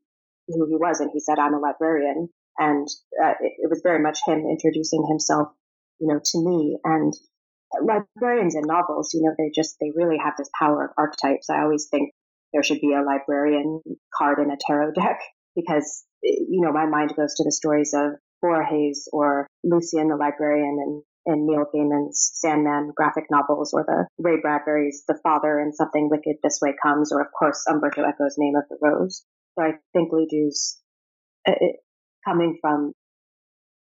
who 0.49 0.67
he 0.67 0.77
was, 0.77 1.01
and 1.01 1.11
he 1.13 1.21
said 1.21 1.39
I'm 1.39 1.55
a 1.55 1.59
librarian, 1.59 2.29
and 2.59 2.89
uh, 3.23 3.35
it, 3.41 3.53
it 3.59 3.71
was 3.71 3.81
very 3.83 4.01
much 4.01 4.21
him 4.27 4.47
introducing 4.49 5.05
himself, 5.09 5.49
you 6.01 6.09
know, 6.09 6.21
to 6.25 6.39
me 6.39 6.79
and 6.85 7.13
librarians 7.83 8.55
in 8.55 8.63
novels, 8.67 9.13
you 9.15 9.23
know, 9.23 9.35
they 9.37 9.51
just, 9.55 9.77
they 9.81 9.93
really 9.95 10.17
have 10.17 10.35
this 10.39 10.51
power 10.59 10.87
of 10.87 10.91
archetypes. 10.97 11.51
I 11.51 11.61
always 11.61 11.89
think 11.91 12.13
there 12.53 12.63
should 12.63 12.81
be 12.81 12.95
a 12.95 13.03
librarian 13.03 13.83
card 14.17 14.39
in 14.39 14.51
a 14.51 14.57
tarot 14.67 14.93
deck 14.93 15.21
because, 15.59 16.05
you 16.23 16.61
know, 16.61 16.73
my 16.73 16.87
mind 16.87 17.13
goes 17.17 17.35
to 17.35 17.45
the 17.45 17.53
stories 17.53 17.93
of 17.95 18.13
Borges 18.41 19.09
or 19.13 19.47
Lucien 19.65 20.09
the 20.09 20.17
librarian 20.17 20.79
and, 20.79 21.03
and 21.27 21.47
Neil 21.47 21.65
Gaiman's 21.75 22.31
Sandman 22.35 22.93
graphic 22.95 23.25
novels 23.31 23.73
or 23.75 23.85
the 23.85 24.07
Ray 24.19 24.41
Bradbury's 24.41 25.03
The 25.09 25.19
Father 25.23 25.59
and 25.59 25.75
Something 25.75 26.09
Wicked 26.11 26.37
This 26.43 26.61
Way 26.63 26.75
Comes 26.81 27.13
or 27.13 27.21
of 27.21 27.29
course 27.37 27.65
Umberto 27.69 28.03
Eco's 28.03 28.37
Name 28.39 28.55
of 28.57 28.65
the 28.71 28.79
Rose. 28.81 29.25
So 29.59 29.65
I 29.65 29.73
think 29.93 30.13
Li 30.13 30.29
Du's 30.31 30.79
uh, 31.47 31.53
coming 32.25 32.59
from 32.61 32.93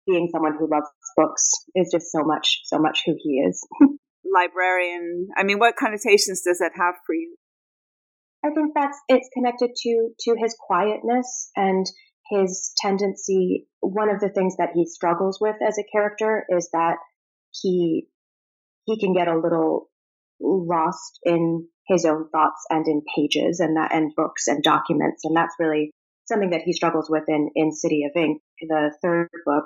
being 0.05 0.29
someone 0.31 0.55
who 0.57 0.69
loves 0.71 0.87
books 1.17 1.49
is 1.75 1.89
just 1.91 2.11
so 2.11 2.23
much, 2.23 2.61
so 2.63 2.79
much 2.79 3.03
who 3.05 3.15
he 3.17 3.41
is. 3.41 3.67
Librarian. 4.33 5.27
I 5.37 5.43
mean, 5.43 5.59
what 5.59 5.75
connotations 5.75 6.41
does 6.41 6.59
that 6.59 6.71
have 6.75 6.95
for 7.05 7.13
you? 7.13 7.35
I 8.43 8.49
think 8.53 8.73
that's 8.75 8.97
it's 9.09 9.29
connected 9.33 9.71
to 9.75 10.09
to 10.19 10.35
his 10.37 10.55
quietness 10.59 11.49
and 11.55 11.85
his 12.29 12.73
tendency. 12.77 13.67
One 13.79 14.09
of 14.09 14.19
the 14.19 14.29
things 14.29 14.57
that 14.57 14.71
he 14.73 14.85
struggles 14.85 15.39
with 15.41 15.55
as 15.65 15.77
a 15.77 15.83
character 15.91 16.45
is 16.49 16.69
that 16.73 16.97
he 17.51 18.07
he 18.85 18.99
can 18.99 19.13
get 19.13 19.27
a 19.27 19.37
little 19.37 19.89
lost 20.39 21.19
in 21.23 21.67
his 21.87 22.05
own 22.05 22.29
thoughts 22.29 22.65
and 22.69 22.87
in 22.87 23.01
pages 23.15 23.59
and 23.59 23.75
that 23.77 23.93
and 23.93 24.13
books 24.15 24.47
and 24.47 24.63
documents, 24.63 25.23
and 25.23 25.35
that's 25.35 25.55
really 25.59 25.91
something 26.25 26.51
that 26.51 26.61
he 26.63 26.73
struggles 26.73 27.09
with 27.09 27.23
in 27.27 27.49
in 27.55 27.71
City 27.71 28.03
of 28.03 28.11
Ink, 28.15 28.41
the 28.61 28.93
third 29.01 29.29
book, 29.45 29.65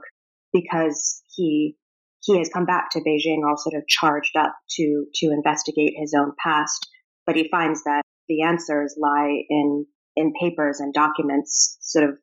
because 0.53 1.23
he 1.35 1.75
he 2.23 2.37
has 2.37 2.49
come 2.49 2.65
back 2.65 2.91
to 2.91 2.99
Beijing 2.99 3.43
all 3.47 3.57
sort 3.57 3.75
of 3.75 3.87
charged 3.87 4.37
up 4.37 4.55
to 4.71 5.05
to 5.15 5.31
investigate 5.31 5.93
his 5.97 6.13
own 6.13 6.33
past, 6.41 6.87
but 7.25 7.35
he 7.35 7.49
finds 7.49 7.83
that 7.83 8.03
the 8.27 8.43
answers 8.43 8.95
lie 8.97 9.43
in 9.49 9.85
in 10.15 10.33
papers 10.39 10.79
and 10.79 10.93
documents 10.93 11.77
sort 11.81 12.09
of 12.09 12.15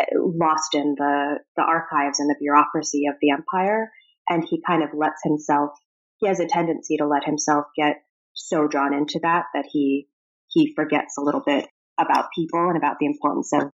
eh, 0.00 0.06
lost 0.16 0.74
in 0.74 0.94
the 0.96 1.38
the 1.56 1.62
archives 1.62 2.20
and 2.20 2.28
the 2.28 2.36
bureaucracy 2.40 3.06
of 3.06 3.14
the 3.20 3.30
empire 3.30 3.90
and 4.28 4.44
he 4.48 4.62
kind 4.66 4.82
of 4.82 4.90
lets 4.94 5.22
himself 5.24 5.70
he 6.18 6.28
has 6.28 6.40
a 6.40 6.46
tendency 6.46 6.96
to 6.96 7.06
let 7.06 7.24
himself 7.24 7.66
get 7.76 7.96
so 8.34 8.66
drawn 8.66 8.94
into 8.94 9.18
that 9.22 9.44
that 9.54 9.66
he 9.70 10.08
he 10.48 10.72
forgets 10.74 11.16
a 11.18 11.22
little 11.22 11.42
bit 11.44 11.66
about 11.98 12.30
people 12.34 12.68
and 12.68 12.76
about 12.76 12.96
the 12.98 13.06
importance 13.06 13.52
of 13.52 13.70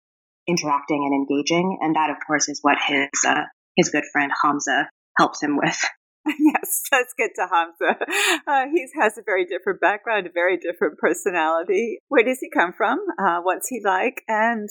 interacting 0.48 1.04
and 1.06 1.14
engaging 1.14 1.78
and 1.82 1.96
that 1.96 2.10
of 2.10 2.18
course 2.26 2.50
is 2.50 2.60
what 2.62 2.78
his 2.88 3.10
uh, 3.28 3.44
his 3.76 3.90
good 3.90 4.04
friend 4.12 4.32
Hamza 4.44 4.90
helps 5.18 5.42
him 5.42 5.58
with. 5.58 5.78
yes, 6.40 6.82
let's 6.92 7.14
get 7.18 7.32
to 7.36 7.48
Hamza. 7.52 8.00
Uh, 8.48 8.66
he 8.72 8.86
has 9.00 9.18
a 9.18 9.24
very 9.26 9.46
different 9.46 9.82
background, 9.82 10.28
a 10.28 10.32
very 10.32 10.58
different 10.58 10.98
personality. 11.00 11.98
Where 12.10 12.24
does 12.24 12.40
he 12.40 12.50
come 12.50 12.74
from? 12.74 13.00
Uh, 13.18 13.40
what's 13.42 13.68
he 13.70 13.82
like? 13.84 14.22
And 14.28 14.70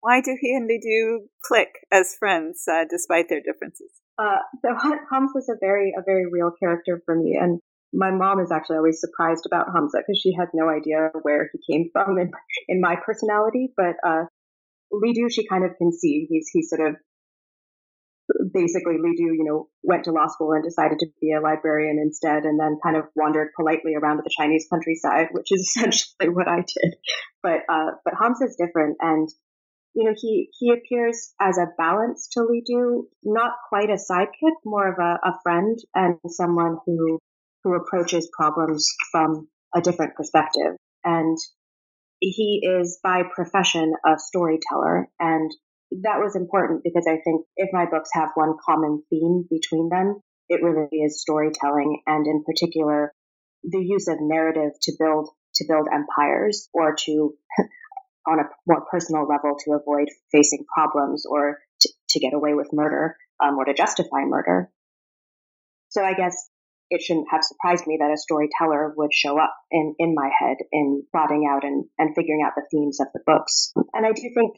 why 0.00 0.20
do 0.20 0.36
he 0.40 0.54
and 0.54 0.66
Li 0.66 0.80
Du 0.80 1.28
click 1.44 1.68
as 1.92 2.16
friends 2.18 2.64
uh, 2.70 2.84
despite 2.88 3.28
their 3.28 3.40
differences? 3.40 3.90
Uh, 4.18 4.38
so 4.62 4.74
Hamza 5.12 5.38
is 5.38 5.50
a 5.50 5.58
very, 5.60 5.92
a 5.96 6.02
very 6.04 6.24
real 6.30 6.50
character 6.58 7.02
for 7.04 7.14
me. 7.14 7.38
And 7.40 7.60
my 7.92 8.10
mom 8.10 8.40
is 8.40 8.50
actually 8.50 8.78
always 8.78 9.00
surprised 9.00 9.44
about 9.46 9.66
Hamza 9.74 9.98
because 9.98 10.20
she 10.20 10.32
has 10.38 10.48
no 10.54 10.68
idea 10.68 11.10
where 11.22 11.50
he 11.52 11.72
came 11.72 11.90
from 11.92 12.18
in, 12.18 12.30
in 12.68 12.80
my 12.80 12.96
personality. 13.04 13.72
But, 13.76 13.96
uh, 14.06 14.24
Li 14.92 15.14
she 15.30 15.46
kind 15.46 15.64
of 15.64 15.76
can 15.76 15.92
see 15.92 16.26
he's, 16.28 16.48
he's 16.52 16.68
sort 16.68 16.88
of 16.88 16.96
basically 18.52 18.96
Li 18.98 19.14
Du, 19.16 19.34
you 19.34 19.44
know, 19.44 19.68
went 19.82 20.04
to 20.04 20.12
law 20.12 20.26
school 20.28 20.52
and 20.52 20.64
decided 20.64 20.98
to 21.00 21.06
be 21.20 21.32
a 21.32 21.40
librarian 21.40 21.98
instead 21.98 22.44
and 22.44 22.58
then 22.58 22.78
kind 22.82 22.96
of 22.96 23.04
wandered 23.14 23.50
politely 23.56 23.94
around 23.94 24.18
the 24.18 24.30
Chinese 24.36 24.66
countryside, 24.70 25.28
which 25.32 25.48
is 25.50 25.60
essentially 25.60 26.28
what 26.28 26.48
I 26.48 26.56
did. 26.56 26.94
But, 27.42 27.60
uh, 27.68 27.92
but 28.04 28.14
Hamza 28.20 28.44
is 28.44 28.56
different 28.56 28.96
and, 29.00 29.28
you 29.94 30.04
know, 30.04 30.14
he, 30.16 30.50
he 30.58 30.72
appears 30.72 31.32
as 31.40 31.58
a 31.58 31.72
balance 31.76 32.28
to 32.32 32.42
Li 32.42 32.62
Du, 32.66 33.08
not 33.24 33.52
quite 33.68 33.90
a 33.90 33.94
sidekick, 33.94 34.54
more 34.64 34.88
of 34.92 34.98
a, 34.98 35.28
a 35.28 35.38
friend 35.42 35.78
and 35.94 36.16
someone 36.28 36.78
who, 36.86 37.18
who 37.64 37.74
approaches 37.74 38.30
problems 38.36 38.86
from 39.10 39.48
a 39.74 39.80
different 39.80 40.14
perspective. 40.14 40.76
And 41.04 41.36
he 42.20 42.62
is 42.62 43.00
by 43.02 43.22
profession 43.34 43.94
a 44.06 44.18
storyteller 44.18 45.08
and 45.18 45.50
that 45.90 46.20
was 46.20 46.36
important 46.36 46.82
because 46.84 47.06
I 47.08 47.18
think 47.24 47.46
if 47.56 47.70
my 47.72 47.86
books 47.86 48.10
have 48.12 48.30
one 48.34 48.54
common 48.64 49.02
theme 49.10 49.44
between 49.50 49.88
them, 49.88 50.20
it 50.48 50.62
really 50.62 50.98
is 50.98 51.20
storytelling 51.20 52.02
and 52.06 52.26
in 52.26 52.44
particular 52.44 53.12
the 53.62 53.84
use 53.84 54.08
of 54.08 54.18
narrative 54.20 54.72
to 54.82 54.92
build 54.98 55.28
to 55.56 55.64
build 55.68 55.88
empires 55.92 56.68
or 56.72 56.94
to 56.94 57.34
on 58.26 58.38
a 58.40 58.44
more 58.66 58.84
personal 58.90 59.26
level 59.26 59.56
to 59.64 59.72
avoid 59.72 60.08
facing 60.30 60.64
problems 60.72 61.24
or 61.26 61.58
to, 61.80 61.88
to 62.10 62.20
get 62.20 62.34
away 62.34 62.54
with 62.54 62.68
murder 62.72 63.16
um, 63.42 63.58
or 63.58 63.64
to 63.64 63.74
justify 63.74 64.24
murder. 64.24 64.70
So 65.88 66.04
I 66.04 66.14
guess 66.14 66.49
it 66.90 67.00
shouldn't 67.00 67.30
have 67.30 67.44
surprised 67.44 67.86
me 67.86 67.98
that 68.00 68.10
a 68.10 68.18
storyteller 68.18 68.92
would 68.96 69.14
show 69.14 69.38
up 69.38 69.54
in, 69.70 69.94
in 69.98 70.14
my 70.14 70.28
head 70.28 70.56
in 70.72 71.04
plotting 71.12 71.48
out 71.48 71.64
and, 71.64 71.84
and 71.98 72.14
figuring 72.16 72.42
out 72.44 72.52
the 72.56 72.66
themes 72.70 72.98
of 73.00 73.06
the 73.14 73.20
books. 73.24 73.72
And 73.94 74.04
I 74.04 74.10
do 74.10 74.22
think 74.34 74.56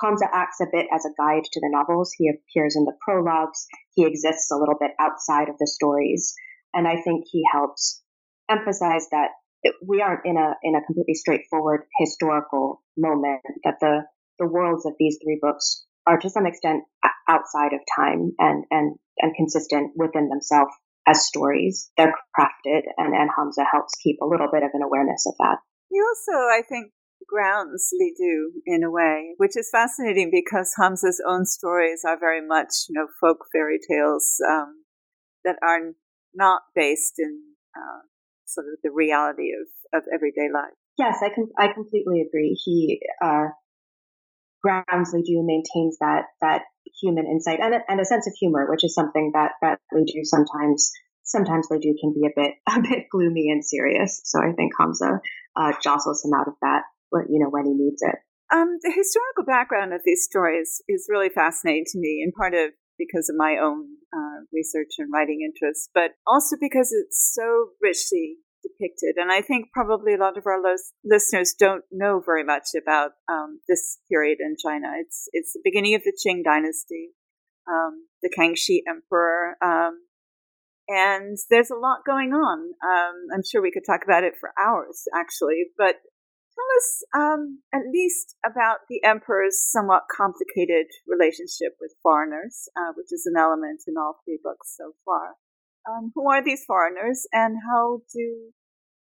Hamza 0.00 0.26
acts 0.32 0.60
a 0.60 0.70
bit 0.70 0.86
as 0.94 1.04
a 1.04 1.14
guide 1.18 1.42
to 1.44 1.60
the 1.60 1.70
novels. 1.70 2.12
He 2.16 2.30
appears 2.30 2.76
in 2.76 2.84
the 2.84 2.96
prologues. 3.04 3.66
He 3.94 4.06
exists 4.06 4.50
a 4.52 4.56
little 4.56 4.76
bit 4.78 4.92
outside 5.00 5.48
of 5.48 5.58
the 5.58 5.66
stories. 5.66 6.34
And 6.72 6.86
I 6.86 7.02
think 7.02 7.24
he 7.28 7.42
helps 7.52 8.02
emphasize 8.48 9.08
that 9.10 9.30
we 9.84 10.00
aren't 10.00 10.26
in 10.26 10.36
a, 10.36 10.54
in 10.62 10.76
a 10.76 10.84
completely 10.86 11.14
straightforward 11.14 11.82
historical 11.98 12.82
moment, 12.96 13.40
that 13.64 13.80
the, 13.80 14.04
the 14.38 14.46
worlds 14.46 14.86
of 14.86 14.94
these 14.98 15.18
three 15.22 15.38
books 15.42 15.84
are 16.06 16.18
to 16.18 16.30
some 16.30 16.46
extent 16.46 16.84
outside 17.28 17.72
of 17.72 17.80
time 17.96 18.32
and, 18.38 18.64
and, 18.70 18.96
and 19.18 19.34
consistent 19.34 19.92
within 19.96 20.28
themselves 20.28 20.72
as 21.06 21.26
stories. 21.26 21.90
They're 21.96 22.14
crafted, 22.38 22.82
and, 22.96 23.14
and 23.14 23.30
Hamza 23.36 23.64
helps 23.70 23.94
keep 24.02 24.16
a 24.22 24.26
little 24.26 24.48
bit 24.52 24.62
of 24.62 24.70
an 24.74 24.82
awareness 24.82 25.26
of 25.26 25.34
that. 25.38 25.58
He 25.90 26.00
also, 26.00 26.32
I 26.32 26.62
think, 26.68 26.92
grounds 27.28 27.90
Li 27.92 28.14
Du 28.16 28.52
in 28.66 28.82
a 28.82 28.90
way, 28.90 29.34
which 29.36 29.56
is 29.56 29.70
fascinating 29.70 30.30
because 30.30 30.74
Hamza's 30.78 31.22
own 31.26 31.46
stories 31.46 32.02
are 32.06 32.18
very 32.18 32.46
much, 32.46 32.86
you 32.88 32.94
know, 32.94 33.06
folk 33.20 33.38
fairy 33.52 33.78
tales 33.78 34.36
um, 34.48 34.84
that 35.44 35.56
are 35.62 35.92
not 36.34 36.62
based 36.74 37.14
in 37.18 37.40
uh, 37.76 38.00
sort 38.46 38.66
of 38.66 38.78
the 38.82 38.90
reality 38.90 39.50
of, 39.52 39.98
of 39.98 40.04
everyday 40.12 40.48
life. 40.52 40.74
Yes, 40.98 41.18
I 41.22 41.28
can. 41.34 41.48
I 41.58 41.72
completely 41.72 42.20
agree. 42.20 42.56
He 42.64 43.00
uh, 43.22 43.48
grounds 44.64 45.12
Du 45.12 45.44
maintains 45.44 45.98
that 46.00 46.32
that 46.40 46.62
human 47.00 47.26
insight 47.26 47.60
and 47.60 47.74
a, 47.74 47.80
and 47.88 48.00
a 48.00 48.04
sense 48.04 48.26
of 48.26 48.32
humor, 48.40 48.66
which 48.70 48.84
is 48.84 48.94
something 48.94 49.32
that 49.34 49.52
that 49.60 49.78
Du 49.92 50.24
sometimes 50.24 50.90
sometimes 51.22 51.68
Du 51.68 51.94
can 52.00 52.14
be 52.16 52.26
a 52.26 52.32
bit 52.34 52.54
a 52.68 52.80
bit 52.80 53.06
gloomy 53.12 53.50
and 53.50 53.64
serious. 53.64 54.20
So 54.24 54.40
I 54.40 54.52
think 54.56 54.72
Hamza 54.78 55.20
uh, 55.56 55.72
jostles 55.82 56.24
him 56.24 56.32
out 56.32 56.48
of 56.48 56.54
that, 56.62 56.82
you 57.28 57.38
know, 57.38 57.50
when 57.50 57.66
he 57.66 57.74
needs 57.74 58.00
it. 58.02 58.16
Um, 58.52 58.78
the 58.82 58.92
historical 58.94 59.44
background 59.44 59.92
of 59.92 60.02
these 60.04 60.22
stories 60.22 60.82
is 60.88 61.08
really 61.08 61.28
fascinating 61.28 61.84
to 61.92 61.98
me, 61.98 62.22
in 62.24 62.32
part 62.32 62.54
of 62.54 62.70
because 62.98 63.28
of 63.28 63.36
my 63.36 63.56
own 63.60 63.88
uh, 64.14 64.46
research 64.52 64.94
and 64.98 65.10
writing 65.12 65.40
interests, 65.42 65.90
but 65.92 66.12
also 66.26 66.56
because 66.60 66.92
it's 66.92 67.34
so 67.34 67.74
richly 67.82 68.38
depicted. 68.64 69.16
And 69.16 69.30
I 69.30 69.42
think 69.42 69.72
probably 69.72 70.14
a 70.14 70.18
lot 70.18 70.38
of 70.38 70.46
our 70.46 70.60
lo- 70.60 70.90
listeners 71.04 71.54
don't 71.58 71.84
know 71.92 72.22
very 72.24 72.44
much 72.44 72.68
about 72.80 73.12
um, 73.30 73.60
this 73.68 73.98
period 74.10 74.38
in 74.40 74.56
China. 74.56 74.88
It's 74.98 75.28
it's 75.32 75.52
the 75.52 75.60
beginning 75.62 75.94
of 75.94 76.02
the 76.02 76.16
Qing 76.16 76.42
dynasty, 76.42 77.10
um, 77.68 78.08
the 78.22 78.30
Kangxi 78.30 78.80
Emperor, 78.88 79.56
um, 79.62 80.00
and 80.88 81.38
there's 81.50 81.70
a 81.70 81.76
lot 81.80 82.04
going 82.06 82.32
on. 82.32 82.58
Um, 82.84 83.16
I'm 83.32 83.42
sure 83.44 83.62
we 83.62 83.72
could 83.72 83.86
talk 83.86 84.00
about 84.04 84.24
it 84.24 84.34
for 84.38 84.52
hours, 84.60 85.04
actually. 85.14 85.66
But 85.78 85.96
tell 86.54 86.70
us 86.76 87.04
um, 87.14 87.60
at 87.72 87.88
least 87.90 88.36
about 88.44 88.84
the 88.88 89.02
emperor's 89.04 89.56
somewhat 89.58 90.04
complicated 90.14 90.86
relationship 91.08 91.76
with 91.80 91.96
foreigners, 92.02 92.68
uh, 92.76 92.92
which 92.96 93.12
is 93.12 93.24
an 93.26 93.38
element 93.38 93.82
in 93.86 93.94
all 93.96 94.20
three 94.24 94.38
books 94.42 94.74
so 94.76 94.92
far. 95.04 95.36
Um, 95.88 96.12
who 96.14 96.30
are 96.30 96.42
these 96.42 96.64
foreigners 96.64 97.26
and 97.32 97.56
how 97.68 98.00
do 98.12 98.52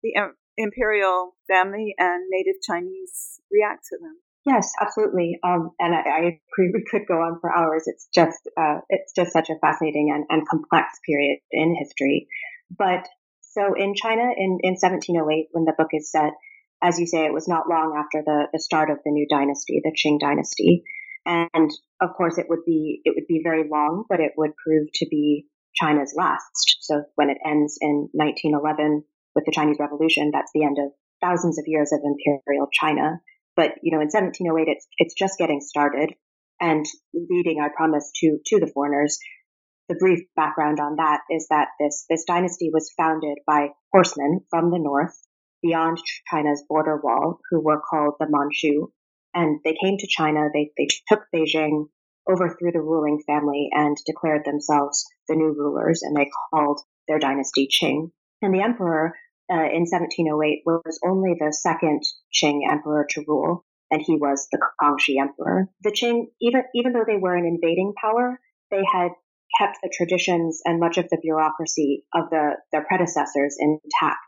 the 0.03 0.15
imperial 0.57 1.37
family 1.47 1.95
and 1.99 2.25
native 2.31 2.61
Chinese 2.67 3.41
react 3.51 3.85
to 3.91 3.99
them? 4.01 4.17
Yes, 4.47 4.73
absolutely. 4.81 5.39
Um, 5.45 5.71
and 5.79 5.95
I, 5.95 5.99
I, 5.99 6.19
agree. 6.19 6.73
We 6.73 6.85
could 6.91 7.07
go 7.07 7.21
on 7.21 7.39
for 7.41 7.55
hours. 7.55 7.85
It's 7.87 8.09
just, 8.15 8.39
uh, 8.59 8.81
it's 8.89 9.13
just 9.15 9.33
such 9.33 9.51
a 9.51 9.59
fascinating 9.61 10.11
and, 10.15 10.25
and 10.31 10.49
complex 10.49 10.99
period 11.07 11.41
in 11.51 11.77
history. 11.79 12.27
But 12.71 13.07
so 13.43 13.75
in 13.77 13.95
China 13.95 14.23
in, 14.23 14.59
in 14.63 14.77
1708, 14.81 15.49
when 15.53 15.67
the 15.67 15.75
book 15.77 15.91
is 15.93 16.11
set, 16.11 16.33
as 16.83 16.99
you 16.99 17.07
say, 17.07 17.27
it 17.27 17.35
was 17.35 17.49
not 17.49 17.69
long 17.69 17.95
after 17.99 18.23
the, 18.25 18.47
the 18.53 18.61
start 18.61 18.91
of 18.91 18.99
the 19.05 19.11
new 19.11 19.27
dynasty, 19.29 19.83
the 19.85 19.93
Qing 19.93 20.19
dynasty. 20.19 20.85
And 21.27 21.71
of 22.01 22.11
course, 22.17 22.39
it 22.39 22.47
would 22.49 22.65
be, 22.65 23.03
it 23.05 23.13
would 23.15 23.27
be 23.27 23.43
very 23.45 23.69
long, 23.69 24.05
but 24.09 24.21
it 24.21 24.33
would 24.39 24.53
prove 24.57 24.89
to 24.95 25.07
be 25.11 25.47
China's 25.75 26.15
last. 26.17 26.79
So 26.81 27.05
when 27.15 27.31
it 27.31 27.39
ends 27.45 27.79
in 27.81 28.09
1911 28.13 29.05
with 29.35 29.45
the 29.45 29.53
Chinese 29.53 29.79
Revolution, 29.79 30.31
that's 30.33 30.51
the 30.55 30.65
end 30.65 30.79
of 30.79 30.93
thousands 31.21 31.59
of 31.59 31.65
years 31.67 31.93
of 31.93 32.01
imperial 32.03 32.69
China. 32.73 33.21
But, 33.57 33.73
you 33.83 33.93
know, 33.93 34.01
in 34.01 34.09
1708, 34.09 34.71
it's, 34.71 34.87
it's 34.99 35.15
just 35.15 35.39
getting 35.39 35.61
started. 35.61 36.15
And 36.61 36.85
leading, 37.15 37.61
I 37.61 37.69
promise, 37.75 38.11
to, 38.21 38.39
to 38.47 38.61
the 38.61 38.71
foreigners, 38.73 39.19
the 39.89 39.97
brief 39.97 40.21
background 40.37 40.79
on 40.79 40.97
that 40.97 41.21
is 41.31 41.47
that 41.51 41.69
this, 41.81 42.05
this 42.09 42.25
dynasty 42.25 42.71
was 42.73 42.93
founded 42.97 43.39
by 43.47 43.69
horsemen 43.93 44.41
from 44.51 44.71
the 44.71 44.79
north 44.79 45.17
beyond 45.63 45.99
China's 46.31 46.63
border 46.69 47.01
wall 47.03 47.41
who 47.51 47.61
were 47.61 47.81
called 47.81 48.15
the 48.19 48.27
Manchu. 48.29 48.89
And 49.35 49.61
they 49.65 49.77
came 49.83 49.97
to 49.99 50.07
China, 50.09 50.49
they, 50.53 50.71
they 50.77 50.87
took 51.09 51.21
Beijing, 51.35 51.87
overthrew 52.29 52.73
the 52.73 52.81
ruling 52.81 53.23
family 53.27 53.69
and 53.73 53.97
declared 54.07 54.45
themselves 54.45 55.07
the 55.29 55.37
new 55.37 55.55
rulers 55.57 56.03
and 56.03 56.17
they 56.17 56.31
called 56.51 56.81
their 57.09 57.19
dynasty 57.19 57.69
Qing. 57.69 58.11
And 58.43 58.55
the 58.55 58.63
emperor 58.63 59.15
uh, 59.51 59.67
in 59.67 59.87
1708 59.87 60.63
was 60.65 60.99
only 61.05 61.35
the 61.39 61.53
second 61.53 62.03
Qing 62.33 62.61
emperor 62.71 63.07
to 63.11 63.25
rule, 63.27 63.65
and 63.91 64.01
he 64.01 64.17
was 64.17 64.47
the 64.53 64.61
Kangxi 64.81 65.21
emperor. 65.21 65.69
The 65.83 65.91
Qing, 65.91 66.27
even 66.41 66.63
even 66.75 66.93
though 66.93 67.05
they 67.07 67.17
were 67.17 67.35
an 67.35 67.47
invading 67.47 67.95
power, 68.01 68.39
they 68.71 68.83
had 68.91 69.11
kept 69.59 69.79
the 69.83 69.93
traditions 69.93 70.63
and 70.65 70.79
much 70.79 70.99
of 70.99 71.09
the 71.11 71.19
bureaucracy 71.21 72.05
of 72.15 72.31
the, 72.31 72.57
their 72.71 72.85
predecessors 72.85 73.57
intact. 73.59 74.21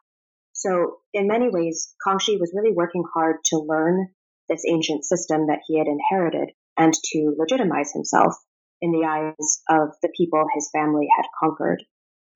So 0.53 0.99
in 1.15 1.29
many 1.29 1.49
ways, 1.49 1.95
Kangxi 2.07 2.39
was 2.41 2.53
really 2.55 2.75
working 2.75 3.05
hard 3.15 3.37
to 3.47 3.59
learn 3.59 4.09
this 4.49 4.65
ancient 4.69 5.05
system 5.05 5.47
that 5.47 5.61
he 5.67 5.79
had 5.79 5.87
inherited 5.87 6.51
and 6.77 6.93
to 6.95 7.35
legitimize 7.39 7.93
himself 7.93 8.35
in 8.81 8.91
the 8.91 9.07
eyes 9.07 9.63
of 9.69 9.95
the 10.03 10.13
people 10.17 10.45
his 10.55 10.69
family 10.73 11.07
had 11.17 11.27
conquered. 11.41 11.83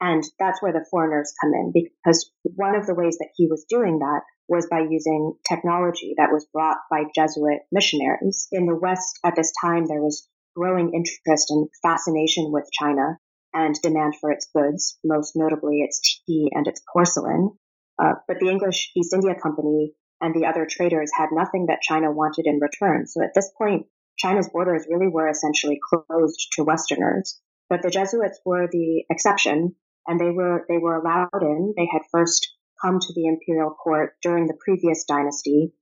And 0.00 0.22
that's 0.38 0.60
where 0.60 0.72
the 0.72 0.86
foreigners 0.90 1.32
come 1.40 1.52
in 1.54 1.72
because 1.72 2.30
one 2.42 2.76
of 2.76 2.86
the 2.86 2.94
ways 2.94 3.16
that 3.18 3.30
he 3.34 3.46
was 3.48 3.64
doing 3.68 3.98
that 4.00 4.20
was 4.48 4.68
by 4.70 4.80
using 4.88 5.34
technology 5.48 6.14
that 6.18 6.30
was 6.30 6.46
brought 6.52 6.76
by 6.90 7.04
Jesuit 7.14 7.60
missionaries. 7.72 8.46
In 8.52 8.66
the 8.66 8.76
West 8.76 9.18
at 9.24 9.34
this 9.34 9.52
time, 9.60 9.86
there 9.86 10.02
was 10.02 10.28
growing 10.54 10.92
interest 10.94 11.50
and 11.50 11.68
fascination 11.82 12.52
with 12.52 12.68
China 12.72 13.18
and 13.52 13.74
demand 13.82 14.14
for 14.20 14.30
its 14.30 14.48
goods, 14.54 14.98
most 15.02 15.32
notably 15.34 15.80
its 15.80 16.22
tea 16.26 16.50
and 16.52 16.66
its 16.66 16.82
porcelain. 16.92 17.50
Uh, 17.98 18.12
but 18.28 18.38
the 18.38 18.50
English 18.50 18.92
East 18.96 19.14
India 19.14 19.34
Company 19.34 19.94
and 20.20 20.34
the 20.34 20.46
other 20.46 20.66
traders 20.68 21.10
had 21.16 21.28
nothing 21.32 21.66
that 21.66 21.82
China 21.82 22.10
wanted 22.10 22.46
in 22.46 22.60
return. 22.60 23.06
So 23.06 23.22
at 23.22 23.34
this 23.34 23.50
point, 23.56 23.86
China's 24.16 24.48
borders 24.48 24.86
really 24.88 25.08
were 25.08 25.28
essentially 25.28 25.78
closed 25.82 26.48
to 26.52 26.64
Westerners. 26.64 27.40
But 27.68 27.82
the 27.82 27.90
Jesuits 27.90 28.40
were 28.44 28.68
the 28.70 29.04
exception 29.10 29.74
and 30.06 30.20
they 30.20 30.30
were 30.30 30.64
they 30.68 30.78
were 30.78 30.96
allowed 30.96 31.42
in. 31.42 31.74
They 31.76 31.88
had 31.90 32.02
first 32.10 32.54
come 32.80 33.00
to 33.00 33.12
the 33.14 33.26
imperial 33.26 33.70
court 33.70 34.16
during 34.22 34.46
the 34.46 34.58
previous 34.64 35.04
dynasty, 35.04 35.72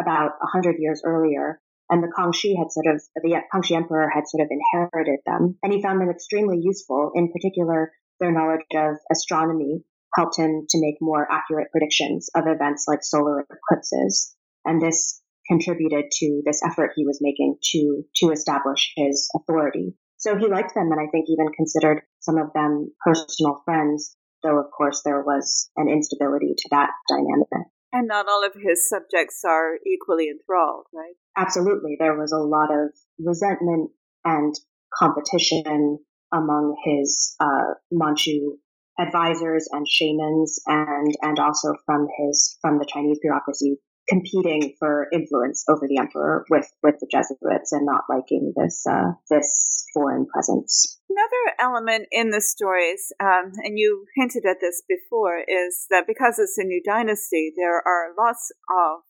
about 0.00 0.32
a 0.42 0.46
hundred 0.46 0.76
years 0.78 1.02
earlier, 1.04 1.60
and 1.90 2.02
the 2.02 2.12
Kangxi 2.16 2.56
had 2.56 2.72
sort 2.72 2.86
of 2.86 3.02
the 3.16 3.42
Kangxi 3.52 3.76
emperor 3.76 4.08
had 4.08 4.26
sort 4.26 4.42
of 4.42 4.50
inherited 4.50 5.20
them, 5.26 5.58
and 5.62 5.72
he 5.72 5.82
found 5.82 6.00
them 6.00 6.10
extremely 6.10 6.58
useful. 6.60 7.12
In 7.14 7.32
particular, 7.32 7.92
their 8.20 8.32
knowledge 8.32 8.64
of 8.74 8.96
astronomy 9.10 9.84
helped 10.14 10.38
him 10.38 10.66
to 10.68 10.80
make 10.80 10.96
more 11.00 11.26
accurate 11.30 11.70
predictions 11.72 12.30
of 12.34 12.46
events 12.46 12.86
like 12.88 13.02
solar 13.02 13.44
eclipses, 13.50 14.34
and 14.64 14.80
this 14.80 15.20
contributed 15.46 16.06
to 16.10 16.42
this 16.44 16.60
effort 16.64 16.92
he 16.94 17.04
was 17.04 17.18
making 17.20 17.56
to 17.72 18.04
to 18.16 18.30
establish 18.30 18.92
his 18.96 19.28
authority. 19.34 19.94
So 20.16 20.36
he 20.36 20.48
liked 20.48 20.74
them 20.74 20.90
and 20.90 21.00
I 21.00 21.10
think 21.10 21.26
even 21.28 21.52
considered 21.56 22.02
some 22.20 22.38
of 22.38 22.52
them 22.54 22.92
personal 23.04 23.60
friends, 23.64 24.16
though 24.42 24.58
of 24.58 24.70
course 24.70 25.02
there 25.04 25.22
was 25.22 25.70
an 25.76 25.88
instability 25.88 26.54
to 26.56 26.68
that 26.70 26.90
dynamic. 27.08 27.48
And 27.92 28.08
not 28.08 28.26
all 28.28 28.44
of 28.44 28.54
his 28.54 28.88
subjects 28.88 29.44
are 29.44 29.78
equally 29.86 30.28
enthralled, 30.28 30.86
right? 30.92 31.14
Absolutely. 31.36 31.96
There 31.98 32.18
was 32.18 32.32
a 32.32 32.38
lot 32.38 32.70
of 32.72 32.90
resentment 33.18 33.90
and 34.24 34.54
competition 34.98 35.98
among 36.32 36.74
his 36.84 37.36
uh, 37.38 37.74
Manchu 37.92 38.56
advisors 38.98 39.68
and 39.72 39.86
shamans 39.88 40.60
and 40.66 41.14
and 41.22 41.38
also 41.38 41.74
from 41.84 42.06
his 42.18 42.56
from 42.60 42.78
the 42.78 42.86
Chinese 42.86 43.18
bureaucracy 43.20 43.76
competing 44.08 44.74
for 44.78 45.08
influence 45.12 45.64
over 45.68 45.86
the 45.88 45.98
emperor 45.98 46.44
with 46.50 46.70
with 46.82 46.96
the 47.00 47.08
Jesuits 47.10 47.72
and 47.72 47.86
not 47.86 48.04
liking 48.08 48.52
this 48.56 48.84
uh, 48.88 49.12
this 49.30 49.86
foreign 49.94 50.26
presence. 50.26 50.98
Another 51.08 51.56
element 51.60 52.08
in 52.10 52.30
the 52.30 52.40
stories, 52.40 53.12
um, 53.20 53.52
and 53.62 53.78
you 53.78 54.06
hinted 54.16 54.44
at 54.44 54.56
this 54.60 54.82
before, 54.88 55.38
is 55.38 55.86
that 55.90 56.06
because 56.06 56.38
it's 56.38 56.58
a 56.58 56.64
new 56.64 56.82
dynasty, 56.84 57.52
there 57.56 57.76
are 57.76 58.14
lots 58.18 58.50
of 58.70 59.02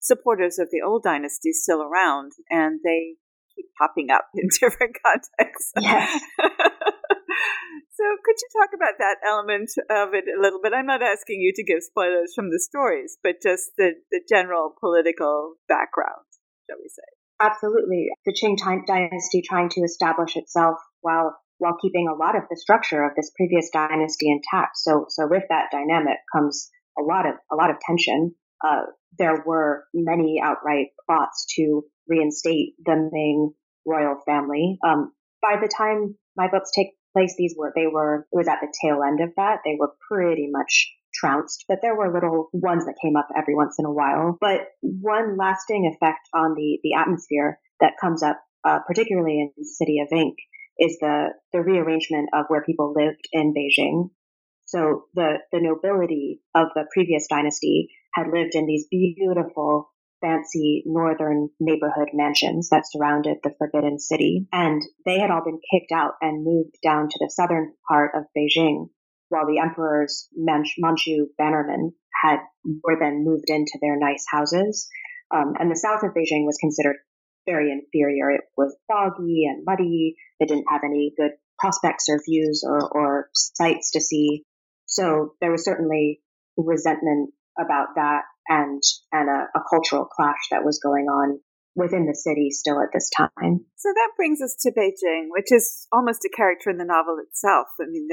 supporters 0.00 0.58
of 0.58 0.68
the 0.70 0.82
old 0.84 1.02
dynasty 1.02 1.52
still 1.52 1.82
around, 1.82 2.32
and 2.50 2.80
they 2.84 3.16
keep 3.54 3.66
popping 3.78 4.10
up 4.10 4.26
in 4.34 4.48
different 4.60 4.96
contexts. 5.04 5.72
Yes. 5.80 6.20
so, 7.96 8.04
could 8.24 8.36
you 8.38 8.48
talk 8.60 8.70
about 8.74 8.98
that 8.98 9.16
element 9.26 9.70
of 9.90 10.14
it 10.14 10.24
a 10.26 10.40
little 10.40 10.60
bit? 10.62 10.72
I'm 10.72 10.86
not 10.86 11.02
asking 11.02 11.40
you 11.40 11.52
to 11.54 11.64
give 11.64 11.82
spoilers 11.82 12.32
from 12.34 12.50
the 12.50 12.60
stories, 12.60 13.18
but 13.22 13.42
just 13.42 13.70
the, 13.76 13.92
the 14.10 14.20
general 14.28 14.74
political 14.78 15.54
background, 15.68 16.26
shall 16.68 16.78
we 16.80 16.88
say? 16.88 17.08
Absolutely. 17.40 18.08
The 18.26 18.32
Qing 18.32 18.86
dynasty 18.86 19.42
trying 19.42 19.68
to 19.70 19.82
establish 19.82 20.36
itself 20.36 20.78
while 21.00 21.36
while 21.58 21.76
keeping 21.80 22.08
a 22.08 22.14
lot 22.14 22.36
of 22.36 22.42
the 22.50 22.56
structure 22.56 23.04
of 23.04 23.12
this 23.16 23.30
previous 23.36 23.70
dynasty 23.72 24.30
intact. 24.30 24.76
So, 24.76 25.06
so 25.08 25.26
with 25.28 25.44
that 25.50 25.70
dynamic 25.70 26.18
comes 26.34 26.68
a 26.98 27.02
lot 27.02 27.26
of 27.26 27.34
a 27.50 27.56
lot 27.56 27.70
of 27.70 27.76
tension. 27.80 28.34
Uh, 28.64 28.82
there 29.18 29.42
were 29.46 29.84
many 29.94 30.40
outright 30.42 30.88
plots 31.06 31.46
to 31.56 31.84
reinstate 32.08 32.74
the 32.84 33.08
Ming 33.12 33.52
royal 33.86 34.16
family. 34.26 34.78
Um, 34.84 35.12
by 35.42 35.60
the 35.60 35.68
time 35.68 36.16
my 36.36 36.48
books 36.50 36.70
take 36.74 36.88
place, 37.14 37.34
these 37.38 37.54
were, 37.56 37.72
they 37.74 37.86
were, 37.86 38.26
it 38.30 38.36
was 38.36 38.48
at 38.48 38.58
the 38.60 38.72
tail 38.82 39.00
end 39.06 39.20
of 39.20 39.30
that. 39.36 39.60
They 39.64 39.76
were 39.78 39.92
pretty 40.10 40.48
much 40.50 40.92
trounced, 41.14 41.64
but 41.68 41.78
there 41.80 41.96
were 41.96 42.12
little 42.12 42.50
ones 42.52 42.84
that 42.86 42.98
came 43.02 43.16
up 43.16 43.28
every 43.36 43.54
once 43.54 43.76
in 43.78 43.86
a 43.86 43.92
while. 43.92 44.36
But 44.40 44.66
one 44.82 45.36
lasting 45.38 45.90
effect 45.94 46.28
on 46.34 46.54
the, 46.54 46.78
the 46.82 46.94
atmosphere 46.94 47.58
that 47.80 47.94
comes 48.00 48.22
up, 48.22 48.40
uh, 48.64 48.80
particularly 48.86 49.40
in 49.40 49.50
the 49.56 49.64
city 49.64 50.00
of 50.00 50.08
ink, 50.12 50.36
is 50.78 50.98
the, 51.00 51.28
the 51.52 51.62
rearrangement 51.62 52.30
of 52.34 52.46
where 52.48 52.64
people 52.64 52.92
lived 52.96 53.28
in 53.32 53.54
Beijing. 53.54 54.10
So 54.66 55.04
the, 55.14 55.38
the 55.52 55.60
nobility 55.60 56.40
of 56.54 56.68
the 56.74 56.86
previous 56.92 57.26
dynasty 57.28 57.90
had 58.12 58.26
lived 58.32 58.54
in 58.54 58.66
these 58.66 58.86
beautiful 58.90 59.93
fancy 60.24 60.82
northern 60.86 61.50
neighborhood 61.60 62.08
mansions 62.14 62.70
that 62.70 62.84
surrounded 62.90 63.36
the 63.42 63.54
Forbidden 63.58 63.98
City. 63.98 64.46
And 64.52 64.82
they 65.04 65.18
had 65.18 65.30
all 65.30 65.44
been 65.44 65.60
kicked 65.70 65.92
out 65.92 66.12
and 66.20 66.44
moved 66.44 66.76
down 66.82 67.08
to 67.08 67.18
the 67.20 67.30
southern 67.30 67.74
part 67.88 68.12
of 68.14 68.24
Beijing, 68.36 68.88
while 69.28 69.46
the 69.46 69.58
emperor's 69.58 70.28
Manchu 70.34 71.26
bannermen 71.40 71.92
had 72.22 72.38
were 72.82 72.98
then 72.98 73.24
moved 73.24 73.48
into 73.48 73.78
their 73.80 73.98
nice 73.98 74.24
houses. 74.30 74.88
Um, 75.34 75.54
and 75.58 75.70
the 75.70 75.76
south 75.76 76.02
of 76.02 76.10
Beijing 76.10 76.46
was 76.46 76.58
considered 76.60 76.96
very 77.46 77.70
inferior. 77.70 78.30
It 78.30 78.42
was 78.56 78.76
foggy 78.88 79.44
and 79.46 79.64
muddy. 79.66 80.16
It 80.40 80.48
didn't 80.48 80.66
have 80.70 80.82
any 80.84 81.12
good 81.16 81.32
prospects 81.58 82.06
or 82.08 82.20
views 82.26 82.64
or, 82.66 82.88
or 82.90 83.28
sights 83.34 83.92
to 83.92 84.00
see. 84.00 84.44
So 84.86 85.34
there 85.40 85.50
was 85.50 85.64
certainly 85.64 86.20
resentment 86.56 87.30
about 87.58 87.88
that 87.96 88.22
and 88.48 88.82
and 89.12 89.28
a, 89.28 89.58
a 89.58 89.62
cultural 89.70 90.04
clash 90.04 90.48
that 90.50 90.64
was 90.64 90.80
going 90.82 91.06
on 91.06 91.40
within 91.74 92.06
the 92.06 92.14
city 92.14 92.50
still 92.50 92.80
at 92.80 92.92
this 92.92 93.10
time. 93.10 93.66
So 93.76 93.88
that 93.92 94.10
brings 94.16 94.40
us 94.40 94.56
to 94.60 94.70
Beijing, 94.70 95.26
which 95.30 95.50
is 95.50 95.86
almost 95.92 96.24
a 96.24 96.30
character 96.34 96.70
in 96.70 96.78
the 96.78 96.84
novel 96.84 97.18
itself. 97.18 97.68
I 97.80 97.86
mean, 97.90 98.08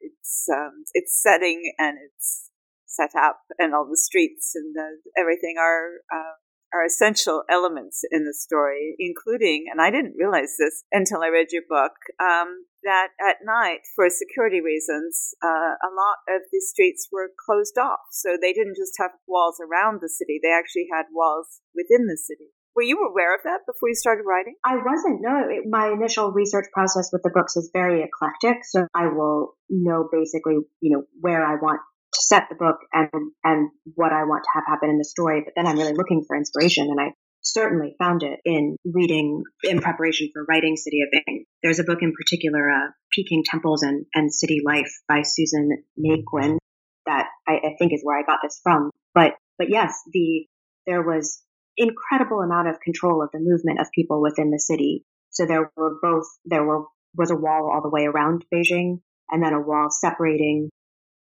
it's 0.00 0.46
um, 0.52 0.84
its 0.92 1.20
setting 1.22 1.72
and 1.78 1.96
its 1.98 2.50
set 2.86 3.10
up 3.16 3.40
and 3.58 3.74
all 3.74 3.86
the 3.88 3.96
streets 3.96 4.52
and 4.54 4.74
the, 4.74 4.98
everything 5.18 5.56
are 5.58 6.02
uh, 6.12 6.36
are 6.72 6.84
essential 6.84 7.44
elements 7.50 8.02
in 8.10 8.24
the 8.24 8.34
story, 8.34 8.94
including, 8.98 9.66
and 9.70 9.80
I 9.80 9.90
didn't 9.90 10.16
realize 10.18 10.56
this 10.58 10.84
until 10.92 11.22
I 11.22 11.28
read 11.28 11.46
your 11.50 11.62
book, 11.68 11.92
um, 12.20 12.66
that 12.84 13.08
at 13.18 13.44
night, 13.44 13.86
for 13.94 14.08
security 14.08 14.60
reasons, 14.60 15.34
uh, 15.42 15.74
a 15.78 15.90
lot 15.90 16.22
of 16.28 16.42
the 16.52 16.60
streets 16.60 17.08
were 17.10 17.30
closed 17.34 17.78
off. 17.78 18.06
So 18.12 18.36
they 18.40 18.52
didn't 18.52 18.76
just 18.76 18.94
have 18.98 19.10
walls 19.26 19.58
around 19.60 20.00
the 20.00 20.08
city, 20.08 20.40
they 20.42 20.52
actually 20.52 20.86
had 20.92 21.06
walls 21.12 21.60
within 21.74 22.06
the 22.06 22.16
city. 22.16 22.54
Were 22.76 22.82
you 22.82 23.02
aware 23.02 23.34
of 23.34 23.40
that 23.42 23.66
before 23.66 23.88
you 23.88 23.96
started 23.96 24.22
writing? 24.22 24.54
I 24.64 24.76
wasn't. 24.76 25.18
No, 25.20 25.42
it, 25.50 25.64
my 25.68 25.90
initial 25.90 26.30
research 26.30 26.66
process 26.72 27.10
with 27.12 27.22
the 27.24 27.30
books 27.34 27.56
is 27.56 27.70
very 27.72 28.04
eclectic. 28.06 28.62
So 28.62 28.86
I 28.94 29.08
will 29.08 29.56
know 29.68 30.08
basically, 30.12 30.58
you 30.80 30.94
know, 30.96 31.02
where 31.20 31.44
I 31.44 31.56
want 31.56 31.80
to 32.14 32.20
set 32.22 32.44
the 32.48 32.54
book 32.54 32.76
and 32.92 33.10
and 33.42 33.70
what 33.94 34.12
I 34.12 34.22
want 34.24 34.44
to 34.44 34.50
have 34.54 34.64
happen 34.68 34.90
in 34.90 34.98
the 34.98 35.04
story. 35.04 35.42
But 35.44 35.54
then 35.56 35.66
I'm 35.66 35.76
really 35.76 35.94
looking 35.94 36.22
for 36.26 36.36
inspiration, 36.36 36.86
and 36.88 37.00
I 37.00 37.14
certainly 37.52 37.94
found 37.98 38.22
it 38.22 38.40
in 38.44 38.76
reading 38.84 39.42
in 39.62 39.80
preparation 39.80 40.30
for 40.32 40.44
writing 40.48 40.76
City 40.76 41.00
of 41.02 41.20
Ink. 41.26 41.46
There's 41.62 41.78
a 41.78 41.84
book 41.84 41.98
in 42.02 42.12
particular, 42.12 42.70
uh, 42.70 42.90
Peking 43.12 43.44
Temples 43.44 43.82
and, 43.82 44.06
and 44.14 44.32
City 44.32 44.60
Life 44.64 44.92
by 45.08 45.22
Susan 45.22 45.82
Naquin 45.98 46.58
that 47.06 47.26
I, 47.46 47.54
I 47.54 47.74
think 47.78 47.92
is 47.92 48.02
where 48.02 48.18
I 48.18 48.22
got 48.22 48.40
this 48.42 48.60
from. 48.62 48.90
But 49.14 49.34
but 49.58 49.70
yes, 49.70 50.00
the 50.12 50.46
there 50.86 51.02
was 51.02 51.42
incredible 51.76 52.40
amount 52.40 52.68
of 52.68 52.80
control 52.80 53.22
of 53.22 53.30
the 53.32 53.40
movement 53.40 53.80
of 53.80 53.90
people 53.94 54.20
within 54.20 54.50
the 54.50 54.58
city. 54.58 55.04
So 55.30 55.46
there 55.46 55.70
were 55.76 55.98
both 56.00 56.26
there 56.44 56.64
were 56.64 56.84
was 57.16 57.30
a 57.30 57.36
wall 57.36 57.70
all 57.72 57.82
the 57.82 57.90
way 57.90 58.06
around 58.06 58.44
Beijing 58.52 59.00
and 59.30 59.42
then 59.42 59.52
a 59.52 59.60
wall 59.60 59.88
separating 59.90 60.70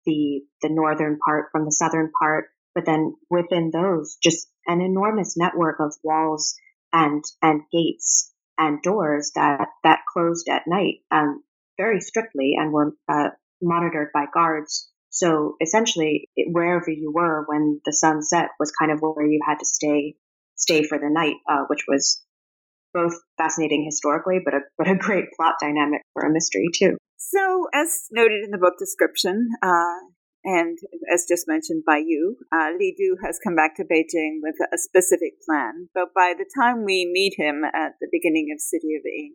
the 0.05 0.43
the 0.63 0.69
northern 0.71 1.19
part 1.25 1.47
from 1.53 1.65
the 1.65 1.73
southern 1.73 2.11
part. 2.21 2.47
But 2.75 2.85
then 2.85 3.15
within 3.31 3.71
those, 3.73 4.19
just 4.23 4.49
an 4.67 4.81
enormous 4.81 5.37
network 5.37 5.81
of 5.81 5.95
walls 6.03 6.57
and 6.93 7.25
and 7.43 7.63
gates 7.73 8.33
and 8.59 8.83
doors 8.83 9.33
that 9.35 9.69
that 9.85 10.01
closed 10.13 10.49
at 10.49 10.63
night 10.67 10.97
um, 11.11 11.43
very 11.77 12.01
strictly 12.01 12.55
and 12.57 12.73
were 12.73 12.95
uh, 13.09 13.29
monitored 13.63 14.09
by 14.13 14.25
guards. 14.33 14.91
So 15.11 15.57
essentially, 15.63 16.29
it, 16.37 16.49
wherever 16.53 16.91
you 16.91 17.13
were 17.15 17.45
when 17.47 17.81
the 17.85 17.93
sun 17.93 18.23
set 18.23 18.51
was 18.59 18.73
kind 18.73 18.93
of 18.93 19.01
where 19.01 19.27
you 19.27 19.41
had 19.47 19.59
to 19.59 19.65
stay 19.65 20.15
stay 20.57 20.83
for 20.83 20.99
the 20.99 21.11
night, 21.11 21.37
uh, 21.49 21.65
which 21.69 21.85
was 21.87 22.23
both 22.95 23.15
fascinating 23.37 23.85
historically, 23.85 24.41
but 24.45 24.55
a 24.55 24.61
but 24.79 24.89
a 24.89 24.97
great 24.97 25.27
plot 25.37 25.55
dynamic 25.61 26.03
for 26.13 26.23
a 26.23 26.33
mystery 26.33 26.69
too. 26.75 26.97
So, 27.19 27.67
as 27.75 28.07
noted 28.11 28.45
in 28.45 28.51
the 28.51 28.59
book 28.59 28.75
description, 28.79 29.49
uh, 29.63 29.99
and 30.47 30.79
as 31.13 31.27
just 31.29 31.49
mentioned 31.49 31.83
by 31.85 31.99
you, 31.99 32.37
uh, 32.55 32.71
Li 32.79 32.95
Du 32.97 33.17
has 33.25 33.41
come 33.43 33.57
back 33.57 33.75
to 33.77 33.85
Beijing 33.85 34.39
with 34.41 34.55
a 34.73 34.79
specific 34.79 35.43
plan. 35.45 35.89
But 35.93 36.15
by 36.15 36.35
the 36.39 36.49
time 36.57 36.85
we 36.85 37.11
meet 37.13 37.35
him 37.37 37.65
at 37.65 37.95
the 38.01 38.09
beginning 38.11 38.55
of 38.55 38.61
City 38.61 38.95
of 38.95 39.03
Ink, 39.05 39.35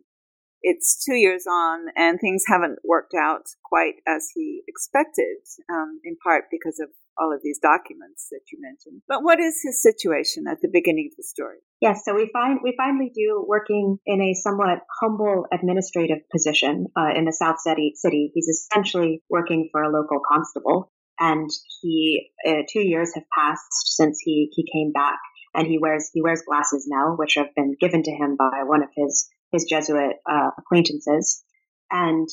it's 0.62 1.04
two 1.04 1.16
years 1.16 1.44
on 1.46 1.86
and 1.96 2.18
things 2.18 2.44
haven't 2.46 2.78
worked 2.84 3.14
out 3.14 3.42
quite 3.62 3.96
as 4.06 4.28
he 4.34 4.62
expected, 4.66 5.36
um, 5.68 6.00
in 6.02 6.16
part 6.24 6.44
because 6.50 6.80
of 6.80 6.88
all 7.20 7.34
of 7.34 7.40
these 7.42 7.58
documents 7.58 8.28
that 8.30 8.40
you 8.50 8.58
mentioned. 8.60 9.02
But 9.06 9.22
what 9.22 9.38
is 9.38 9.60
his 9.62 9.82
situation 9.82 10.44
at 10.50 10.62
the 10.62 10.70
beginning 10.72 11.10
of 11.12 11.16
the 11.16 11.24
story? 11.24 11.58
Yes, 11.80 12.02
so 12.04 12.14
we 12.14 12.30
find 12.32 12.60
we 12.62 12.74
finally 12.76 13.10
do 13.14 13.44
working 13.46 13.98
in 14.06 14.22
a 14.22 14.34
somewhat 14.34 14.80
humble 15.00 15.46
administrative 15.52 16.18
position 16.30 16.86
uh, 16.96 17.10
in 17.14 17.24
the 17.24 17.32
South 17.32 17.60
City. 17.60 17.92
City, 17.96 18.30
he's 18.34 18.48
essentially 18.48 19.22
working 19.28 19.68
for 19.72 19.82
a 19.82 19.92
local 19.92 20.20
constable, 20.26 20.90
and 21.22 21.48
he 21.80 22.30
uh, 22.46 22.62
two 22.68 22.80
years 22.80 23.14
have 23.14 23.24
passed 23.36 23.70
since 23.96 24.18
he 24.20 24.50
he 24.52 24.66
came 24.72 24.90
back, 24.92 25.18
and 25.54 25.66
he 25.66 25.78
wears 25.78 26.10
he 26.12 26.20
wears 26.20 26.42
glasses 26.46 26.86
now, 26.90 27.14
which 27.16 27.34
have 27.36 27.54
been 27.54 27.76
given 27.80 28.02
to 28.02 28.10
him 28.10 28.36
by 28.36 28.64
one 28.64 28.82
of 28.82 28.88
his 28.96 29.28
his 29.52 29.64
Jesuit 29.64 30.16
uh, 30.28 30.50
acquaintances, 30.58 31.42
and 31.90 32.28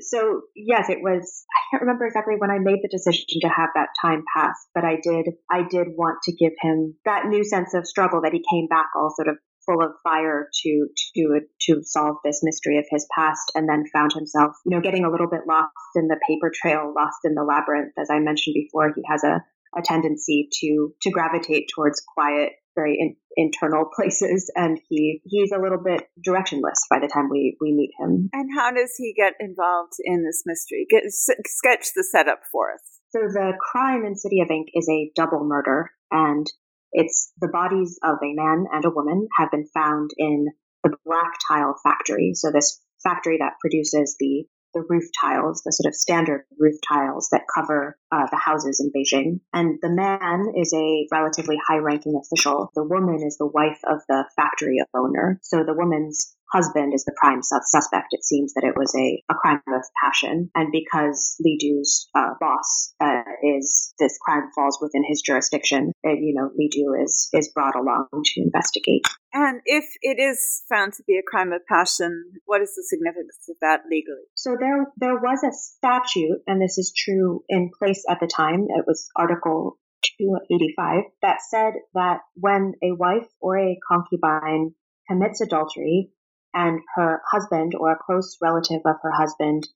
so 0.00 0.42
yes, 0.56 0.90
it 0.90 0.98
was. 1.00 1.44
I 1.50 1.60
can't 1.70 1.82
remember 1.82 2.06
exactly 2.06 2.34
when 2.36 2.50
I 2.50 2.58
made 2.58 2.80
the 2.82 2.88
decision 2.88 3.24
to 3.40 3.48
have 3.48 3.70
that 3.76 3.90
time 4.02 4.24
pass, 4.36 4.56
but 4.74 4.84
I 4.84 4.96
did. 5.00 5.34
I 5.48 5.62
did 5.62 5.88
want 5.96 6.18
to 6.24 6.32
give 6.32 6.52
him 6.60 6.96
that 7.04 7.26
new 7.26 7.44
sense 7.44 7.72
of 7.72 7.86
struggle 7.86 8.22
that 8.22 8.32
he 8.32 8.44
came 8.50 8.66
back 8.66 8.88
all 8.96 9.12
sort 9.14 9.28
of 9.28 9.36
full 9.66 9.82
of 9.82 9.92
fire 10.02 10.48
to 10.62 10.86
to 11.14 11.40
to 11.62 11.82
solve 11.82 12.16
this 12.24 12.40
mystery 12.42 12.78
of 12.78 12.86
his 12.90 13.06
past, 13.14 13.52
and 13.54 13.68
then 13.68 13.84
found 13.92 14.12
himself, 14.12 14.52
you 14.64 14.74
know, 14.74 14.82
getting 14.82 15.04
a 15.04 15.10
little 15.10 15.28
bit 15.28 15.42
lost 15.48 15.72
in 15.96 16.08
the 16.08 16.20
paper 16.28 16.50
trail, 16.54 16.92
lost 16.96 17.18
in 17.24 17.34
the 17.34 17.44
labyrinth. 17.44 17.92
As 17.98 18.08
I 18.10 18.18
mentioned 18.18 18.54
before, 18.54 18.92
he 18.94 19.02
has 19.08 19.24
a 19.24 19.42
a 19.76 19.82
tendency 19.82 20.48
to 20.60 20.92
to 21.02 21.10
gravitate 21.10 21.70
towards 21.74 22.02
quiet 22.14 22.52
very 22.74 22.96
in, 22.98 23.16
internal 23.36 23.84
places 23.94 24.50
and 24.54 24.78
he 24.88 25.20
he's 25.24 25.52
a 25.52 25.60
little 25.60 25.82
bit 25.82 26.08
directionless 26.26 26.80
by 26.90 26.98
the 26.98 27.10
time 27.12 27.28
we 27.30 27.56
we 27.60 27.72
meet 27.72 27.90
him. 27.98 28.28
And 28.32 28.50
how 28.56 28.70
does 28.70 28.92
he 28.96 29.14
get 29.16 29.34
involved 29.40 29.94
in 30.04 30.24
this 30.24 30.42
mystery? 30.46 30.86
Get 30.88 31.04
sketch 31.08 31.88
the 31.94 32.04
setup 32.04 32.40
for 32.50 32.72
us. 32.72 32.80
So 33.10 33.20
the 33.20 33.52
crime 33.60 34.04
in 34.04 34.16
city 34.16 34.40
of 34.40 34.50
ink 34.50 34.68
is 34.74 34.88
a 34.88 35.10
double 35.14 35.44
murder 35.44 35.90
and 36.10 36.46
it's 36.92 37.32
the 37.40 37.48
bodies 37.48 37.98
of 38.02 38.16
a 38.22 38.34
man 38.34 38.66
and 38.72 38.84
a 38.84 38.90
woman 38.90 39.28
have 39.38 39.50
been 39.50 39.66
found 39.74 40.10
in 40.18 40.46
the 40.84 40.96
black 41.04 41.32
tile 41.48 41.74
factory 41.82 42.32
so 42.34 42.50
this 42.50 42.80
factory 43.02 43.38
that 43.38 43.54
produces 43.60 44.16
the 44.18 44.44
the 44.74 44.84
roof 44.88 45.04
tiles, 45.20 45.62
the 45.64 45.72
sort 45.72 45.90
of 45.90 45.94
standard 45.94 46.44
roof 46.58 46.76
tiles 46.86 47.28
that 47.30 47.42
cover 47.52 47.98
uh, 48.10 48.26
the 48.30 48.38
houses 48.38 48.80
in 48.80 48.90
Beijing. 48.90 49.40
And 49.52 49.78
the 49.82 49.90
man 49.90 50.52
is 50.56 50.72
a 50.72 51.06
relatively 51.12 51.56
high 51.66 51.78
ranking 51.78 52.20
official. 52.20 52.70
The 52.74 52.84
woman 52.84 53.22
is 53.22 53.36
the 53.36 53.46
wife 53.46 53.80
of 53.84 54.00
the 54.08 54.24
factory 54.36 54.78
owner. 54.94 55.38
So 55.42 55.64
the 55.64 55.74
woman's 55.74 56.34
husband 56.52 56.92
is 56.94 57.04
the 57.04 57.14
prime 57.16 57.40
suspect. 57.42 58.08
It 58.10 58.24
seems 58.24 58.54
that 58.54 58.64
it 58.64 58.76
was 58.76 58.94
a, 58.94 59.22
a 59.30 59.34
crime 59.34 59.62
of 59.68 59.82
passion. 60.02 60.50
And 60.54 60.70
because 60.70 61.36
Li 61.40 61.56
Du's 61.58 62.08
uh, 62.14 62.34
boss 62.40 62.94
uh, 63.00 63.22
is, 63.42 63.94
this 63.98 64.18
crime 64.22 64.50
falls 64.54 64.78
within 64.80 65.02
his 65.06 65.22
jurisdiction, 65.22 65.92
uh, 66.06 66.10
you 66.10 66.34
know, 66.34 66.50
Li 66.56 66.68
Du 66.68 66.94
is, 67.02 67.28
is 67.32 67.50
brought 67.54 67.74
along 67.76 68.08
to 68.12 68.40
investigate. 68.40 69.06
And 69.32 69.60
if 69.64 69.84
it 70.02 70.20
is 70.20 70.62
found 70.68 70.92
to 70.94 71.02
be 71.06 71.16
a 71.16 71.22
crime 71.26 71.52
of 71.52 71.62
passion, 71.66 72.32
what 72.44 72.60
is 72.60 72.74
the 72.76 72.84
significance 72.86 73.48
of 73.48 73.56
that 73.62 73.80
legally? 73.90 74.28
So 74.34 74.56
there, 74.60 74.86
there 74.98 75.16
was 75.16 75.42
a 75.42 75.52
statute, 75.52 76.42
and 76.46 76.60
this 76.60 76.76
is 76.76 76.92
true 76.94 77.42
in 77.48 77.70
place 77.76 78.04
at 78.08 78.20
the 78.20 78.26
time. 78.26 78.66
It 78.68 78.84
was 78.86 79.08
Article 79.16 79.78
285 80.18 81.04
that 81.22 81.38
said 81.48 81.74
that 81.94 82.20
when 82.34 82.74
a 82.82 82.92
wife 82.92 83.28
or 83.40 83.58
a 83.58 83.78
concubine 83.88 84.74
commits 85.08 85.40
adultery, 85.40 86.10
and 86.54 86.80
her 86.96 87.20
husband 87.30 87.72
or 87.78 87.92
a 87.92 87.98
close 88.04 88.36
relative 88.40 88.80
of 88.84 88.96
her 89.02 89.12
husband 89.12 89.66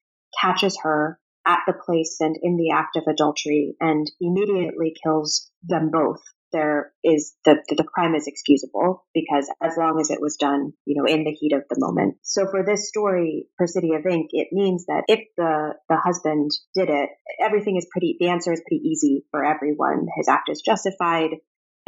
catches 0.41 0.79
her 0.83 1.19
at 1.47 1.61
the 1.67 1.73
place 1.73 2.17
and 2.21 2.37
in 2.43 2.57
the 2.57 2.71
act 2.71 2.97
of 2.97 3.05
adultery 3.09 3.77
and 3.81 4.11
immediately 4.21 4.95
kills 5.03 5.51
them 5.63 5.91
both 5.91 6.21
there 6.53 6.93
is 7.05 7.35
the, 7.45 7.57
the 7.69 7.85
crime 7.85 8.15
is 8.15 8.27
excusable 8.27 9.05
because 9.15 9.51
as 9.63 9.75
long 9.77 10.01
as 10.01 10.11
it 10.11 10.21
was 10.21 10.37
done, 10.37 10.73
you 10.85 10.97
know, 10.97 11.07
in 11.07 11.25
the 11.25 11.33
heat 11.33 11.53
of 11.53 11.63
the 11.69 11.77
moment. 11.79 12.17
So 12.23 12.47
for 12.51 12.65
this 12.65 12.89
story, 12.89 13.47
for 13.57 13.67
City 13.67 13.93
of 13.95 14.07
Ink, 14.07 14.31
it 14.33 14.49
means 14.53 14.87
that 14.87 15.05
if 15.09 15.21
the, 15.37 15.75
the 15.89 15.97
husband 15.97 16.51
did 16.75 16.89
it, 16.89 17.11
everything 17.43 17.77
is 17.77 17.87
pretty, 17.91 18.17
the 18.19 18.29
answer 18.29 18.53
is 18.53 18.63
pretty 18.67 18.83
easy 18.85 19.25
for 19.31 19.45
everyone. 19.45 20.07
His 20.17 20.29
act 20.29 20.49
is 20.49 20.63
justified. 20.65 21.31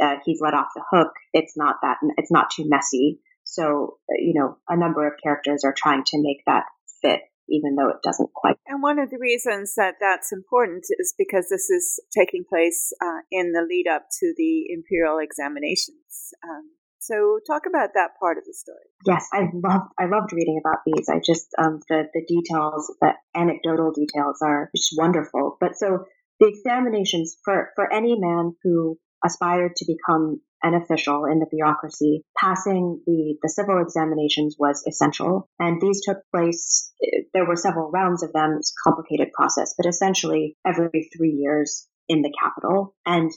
Uh, 0.01 0.17
he's 0.25 0.41
let 0.41 0.55
off 0.55 0.69
the 0.75 0.85
hook. 0.91 1.13
It's 1.33 1.57
not 1.57 1.77
that, 1.83 1.97
it's 2.17 2.31
not 2.31 2.51
too 2.55 2.69
messy. 2.69 3.21
So, 3.49 3.99
you 4.11 4.35
know, 4.35 4.59
a 4.69 4.77
number 4.77 5.07
of 5.07 5.15
characters 5.23 5.65
are 5.65 5.75
trying 5.77 6.05
to 6.05 6.23
make 6.23 6.45
that 6.47 6.65
fit 7.01 7.23
even 7.49 7.77
though 7.77 7.89
it 7.89 8.03
doesn't 8.03 8.33
quite. 8.35 8.57
And 8.67 8.83
one 8.83 8.99
of 8.99 9.11
the 9.11 9.19
reasons 9.19 9.75
that 9.77 9.95
that's 10.01 10.33
important 10.33 10.85
is 10.99 11.15
because 11.17 11.49
this 11.49 11.71
is 11.71 11.99
taking 12.17 12.45
place 12.49 12.93
uh, 13.03 13.21
in 13.33 13.53
the 13.53 13.67
lead 13.69 13.87
up 13.89 14.07
to 14.21 14.35
the 14.37 14.67
imperial 14.69 15.19
examinations. 15.19 16.35
Um, 16.45 16.71
so, 17.01 17.39
talk 17.47 17.63
about 17.67 17.91
that 17.95 18.11
part 18.21 18.37
of 18.39 18.45
the 18.45 18.53
story. 18.53 18.85
Yes, 19.07 19.27
I 19.33 19.49
loved 19.55 19.93
I 19.99 20.07
loved 20.07 20.33
reading 20.33 20.61
about 20.63 20.81
these. 20.85 21.09
I 21.09 21.21
just 21.25 21.47
um, 21.57 21.81
the 21.89 22.05
the 22.13 22.25
details, 22.27 22.93
the 23.01 23.13
anecdotal 23.35 23.93
details 23.93 24.41
are 24.43 24.69
just 24.77 24.95
wonderful. 24.99 25.57
But 25.61 25.77
so 25.77 26.05
the 26.41 26.49
examinations 26.49 27.37
for 27.45 27.71
for 27.77 27.91
any 27.93 28.19
man 28.19 28.57
who 28.63 28.99
aspired 29.25 29.77
to 29.77 29.87
become 29.87 30.41
an 30.63 30.75
official 30.75 31.25
in 31.25 31.39
the 31.39 31.47
bureaucracy, 31.51 32.25
passing 32.37 33.01
the, 33.07 33.37
the 33.43 33.49
civil 33.49 33.81
examinations 33.81 34.57
was 34.59 34.85
essential. 34.89 35.49
And 35.59 35.81
these 35.81 36.05
took 36.05 36.19
place, 36.35 36.93
there 37.33 37.47
were 37.47 37.57
several 37.57 37.91
rounds 37.91 38.23
of 38.23 38.33
them, 38.33 38.57
it's 38.59 38.73
a 38.73 38.89
complicated 38.89 39.33
process, 39.33 39.75
but 39.77 39.87
essentially 39.89 40.57
every 40.67 41.11
three 41.17 41.31
years 41.31 41.87
in 42.09 42.23
the 42.23 42.33
capital. 42.43 42.95
And 43.07 43.31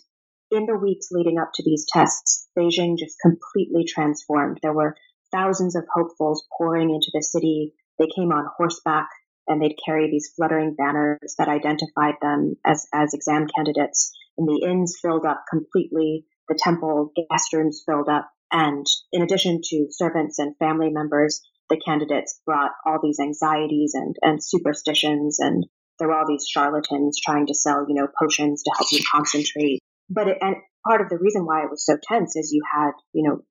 in 0.50 0.65
the 0.65 0.76
weeks 0.76 1.10
leading 1.12 1.38
up 1.38 1.52
to 1.56 1.63
these 1.63 1.86
tests, 1.88 2.48
Beijing 2.58 2.98
just 2.98 3.17
completely 3.22 3.86
transformed. 3.88 4.58
There 4.62 4.74
were 4.74 4.96
thousands 5.32 5.76
of 5.76 5.86
hopefuls 5.94 6.46
pouring 6.58 6.89
into 6.89 7.12
the 7.13 7.24
city. 7.24 7.74
They 8.00 8.08
came 8.15 8.32
on 8.32 8.50
horseback 8.58 9.08
and 9.48 9.62
they'd 9.62 9.80
carry 9.84 10.10
these 10.10 10.32
fluttering 10.36 10.76
banners 10.76 11.36
that 11.38 11.48
identified 11.48 12.15
them 12.22 12.56
as, 12.65 12.88
as 12.94 13.13
exam 13.13 13.48
candidates. 13.56 14.12
And 14.38 14.48
the 14.48 14.65
inns 14.67 14.98
filled 15.02 15.26
up 15.26 15.44
completely 15.50 16.26
the 16.48 16.60
temple 16.60 17.12
guest 17.15 17.54
rooms 17.54 17.84
filled 17.86 18.10
up. 18.10 18.30
And 18.52 18.86
in 19.12 19.22
addition 19.22 19.62
to 19.63 19.88
servants 19.89 20.39
and 20.39 20.58
family 20.58 20.89
members, 20.89 21.41
the 21.70 21.82
candidates 21.84 22.41
brought 22.46 22.72
all 22.86 23.00
these 23.02 23.20
anxieties 23.22 23.94
and, 23.94 24.15
and 24.22 24.44
superstitions. 24.44 25.39
And 25.39 25.65
there 26.00 26.10
were 26.10 26.15
all 26.15 26.28
these 26.28 26.48
charlatans 26.50 27.20
trying 27.24 27.48
to 27.48 27.54
sell, 27.54 27.86
you 27.88 27.96
know, 27.96 28.08
potions 28.20 28.63
to 28.63 28.72
help 28.78 28.91
you 28.91 29.00
concentrate. 29.12 29.80
But 30.10 30.28
it, 30.28 30.38
and 30.41 30.56
part 30.86 31.02
of 31.02 31.10
the 31.10 31.17
reason 31.17 31.46
why 31.46 31.63
it 31.63 31.70
was 31.70 31.86
so 31.86 31.98
tense 32.02 32.36
is 32.36 32.52
you 32.52 32.62
had, 32.70 32.91
you 33.13 33.30
know, 33.30 33.44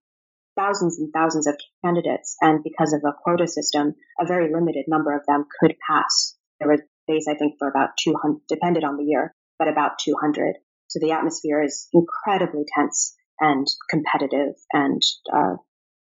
thousands 0.57 0.99
and 0.99 1.11
thousands 1.13 1.47
of 1.47 1.57
candidates, 1.85 2.37
and 2.41 2.63
because 2.63 2.93
of 2.93 3.01
a 3.05 3.15
quota 3.23 3.47
system, 3.47 3.95
a 4.21 4.27
very 4.27 4.53
limited 4.53 4.85
number 4.89 5.15
of 5.15 5.25
them 5.27 5.45
could 5.61 5.75
pass. 5.89 6.37
There 6.59 6.69
was 6.69 6.81
space, 7.09 7.27
I 7.29 7.35
think, 7.39 7.55
for 7.59 7.69
about 7.69 7.91
200, 8.03 8.41
depended 8.49 8.85
on 8.85 8.97
the 8.97 9.05
year, 9.05 9.35
but 9.59 9.69
about 9.69 9.99
200. 9.99 10.57
So 10.91 10.99
the 10.99 11.13
atmosphere 11.13 11.63
is 11.63 11.87
incredibly 11.93 12.65
tense 12.75 13.15
and 13.39 13.65
competitive 13.89 14.55
and 14.73 15.01
uh, 15.33 15.55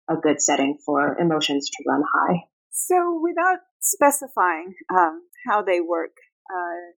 a 0.10 0.16
good 0.16 0.42
setting 0.42 0.80
for 0.84 1.16
emotions 1.20 1.70
to 1.70 1.84
run 1.88 2.02
high. 2.02 2.42
So, 2.72 3.22
without 3.22 3.60
specifying 3.80 4.74
um, 4.92 5.22
how 5.48 5.62
they 5.62 5.80
work 5.80 6.18
uh, 6.50 6.98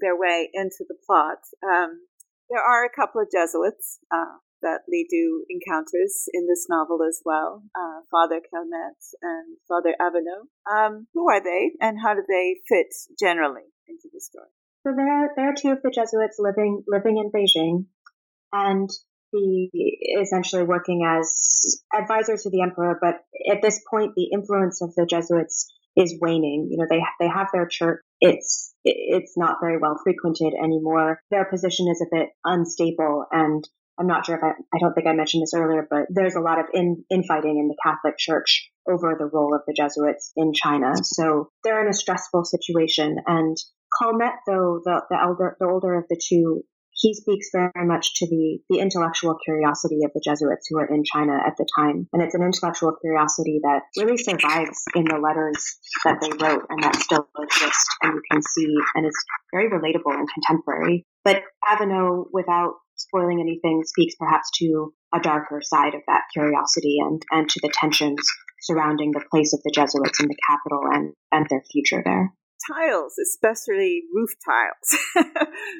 their 0.00 0.16
way 0.16 0.48
into 0.54 0.84
the 0.88 0.94
plot, 1.04 1.38
um, 1.66 2.06
there 2.48 2.62
are 2.62 2.84
a 2.84 2.94
couple 2.94 3.20
of 3.20 3.32
Jesuits 3.32 3.98
uh, 4.14 4.38
that 4.62 4.82
Li 4.88 5.08
Du 5.10 5.44
encounters 5.50 6.28
in 6.32 6.46
this 6.46 6.66
novel 6.70 7.00
as 7.02 7.20
well 7.24 7.64
uh, 7.74 8.06
Father 8.12 8.40
Calmet 8.48 9.02
and 9.22 9.56
Father 9.66 9.96
Avenot. 10.00 10.46
Um, 10.70 11.08
who 11.14 11.28
are 11.28 11.42
they, 11.42 11.72
and 11.80 11.98
how 12.00 12.14
do 12.14 12.22
they 12.28 12.60
fit 12.68 12.94
generally 13.18 13.66
into 13.88 14.08
the 14.12 14.20
story? 14.20 14.54
So, 14.86 14.92
there, 14.94 15.30
there 15.36 15.50
are 15.50 15.54
two 15.60 15.70
of 15.70 15.82
the 15.82 15.90
Jesuits 15.90 16.36
living, 16.38 16.84
living 16.86 17.18
in 17.18 17.30
Beijing. 17.30 17.86
And 18.52 18.88
be 19.34 19.70
essentially 20.20 20.62
working 20.62 21.04
as 21.04 21.82
advisors 21.92 22.42
to 22.42 22.50
the 22.50 22.62
emperor, 22.62 22.98
but 23.00 23.16
at 23.50 23.62
this 23.62 23.80
point, 23.90 24.12
the 24.14 24.30
influence 24.32 24.80
of 24.80 24.94
the 24.94 25.06
Jesuits 25.06 25.72
is 25.96 26.18
waning. 26.20 26.68
You 26.70 26.78
know, 26.78 26.86
they 26.88 27.02
they 27.20 27.28
have 27.28 27.48
their 27.52 27.66
church. 27.66 28.00
It's 28.20 28.74
it's 28.84 29.36
not 29.36 29.58
very 29.60 29.78
well 29.78 29.98
frequented 30.02 30.54
anymore. 30.62 31.20
Their 31.30 31.44
position 31.44 31.88
is 31.90 32.00
a 32.02 32.16
bit 32.16 32.28
unstable, 32.44 33.26
and 33.30 33.66
I'm 33.98 34.06
not 34.06 34.26
sure 34.26 34.36
if 34.36 34.42
I 34.42 34.52
I 34.74 34.78
don't 34.80 34.94
think 34.94 35.06
I 35.06 35.12
mentioned 35.12 35.42
this 35.42 35.54
earlier, 35.54 35.86
but 35.88 36.06
there's 36.10 36.36
a 36.36 36.40
lot 36.40 36.58
of 36.58 36.66
in 36.72 37.04
infighting 37.10 37.58
in 37.58 37.68
the 37.68 37.76
Catholic 37.82 38.18
Church 38.18 38.70
over 38.88 39.16
the 39.18 39.26
role 39.26 39.54
of 39.54 39.62
the 39.66 39.74
Jesuits 39.74 40.32
in 40.36 40.52
China. 40.52 40.92
So 41.02 41.48
they're 41.62 41.82
in 41.82 41.88
a 41.88 41.94
stressful 41.94 42.44
situation, 42.44 43.16
and 43.26 43.56
Calmet, 43.98 44.34
though 44.46 44.80
the 44.84 45.02
the 45.10 45.20
elder 45.20 45.56
the 45.60 45.66
older 45.66 45.94
of 45.94 46.04
the 46.08 46.20
two, 46.20 46.64
he 46.94 47.12
speaks 47.12 47.50
very 47.52 47.86
much 47.86 48.14
to 48.14 48.26
the, 48.26 48.60
the 48.70 48.78
intellectual 48.78 49.36
curiosity 49.44 50.00
of 50.04 50.12
the 50.14 50.22
Jesuits 50.24 50.68
who 50.68 50.76
were 50.76 50.86
in 50.86 51.02
China 51.04 51.34
at 51.34 51.56
the 51.58 51.66
time. 51.76 52.08
And 52.12 52.22
it's 52.22 52.34
an 52.34 52.42
intellectual 52.42 52.94
curiosity 53.00 53.60
that 53.62 53.82
really 53.98 54.16
survives 54.16 54.84
in 54.94 55.04
the 55.04 55.18
letters 55.18 55.76
that 56.04 56.20
they 56.20 56.30
wrote 56.30 56.66
and 56.70 56.82
that 56.82 56.96
still 56.96 57.28
exist. 57.38 57.86
And 58.02 58.14
you 58.14 58.22
can 58.30 58.42
see, 58.42 58.74
and 58.94 59.06
is 59.06 59.24
very 59.52 59.68
relatable 59.68 60.14
and 60.14 60.28
contemporary. 60.32 61.04
But 61.24 61.42
Avenot, 61.68 62.26
without 62.32 62.74
spoiling 62.94 63.40
anything, 63.40 63.82
speaks 63.84 64.14
perhaps 64.14 64.50
to 64.58 64.94
a 65.12 65.20
darker 65.20 65.60
side 65.62 65.94
of 65.94 66.02
that 66.06 66.22
curiosity 66.32 66.98
and, 67.00 67.20
and 67.32 67.48
to 67.48 67.60
the 67.60 67.72
tensions 67.74 68.20
surrounding 68.62 69.10
the 69.12 69.24
place 69.30 69.52
of 69.52 69.60
the 69.64 69.72
Jesuits 69.74 70.20
in 70.20 70.28
the 70.28 70.36
capital 70.48 70.82
and, 70.90 71.12
and 71.32 71.46
their 71.50 71.62
future 71.72 72.02
there 72.04 72.32
tiles, 72.72 73.14
especially 73.18 74.02
roof 74.12 74.30
tiles, 74.44 75.26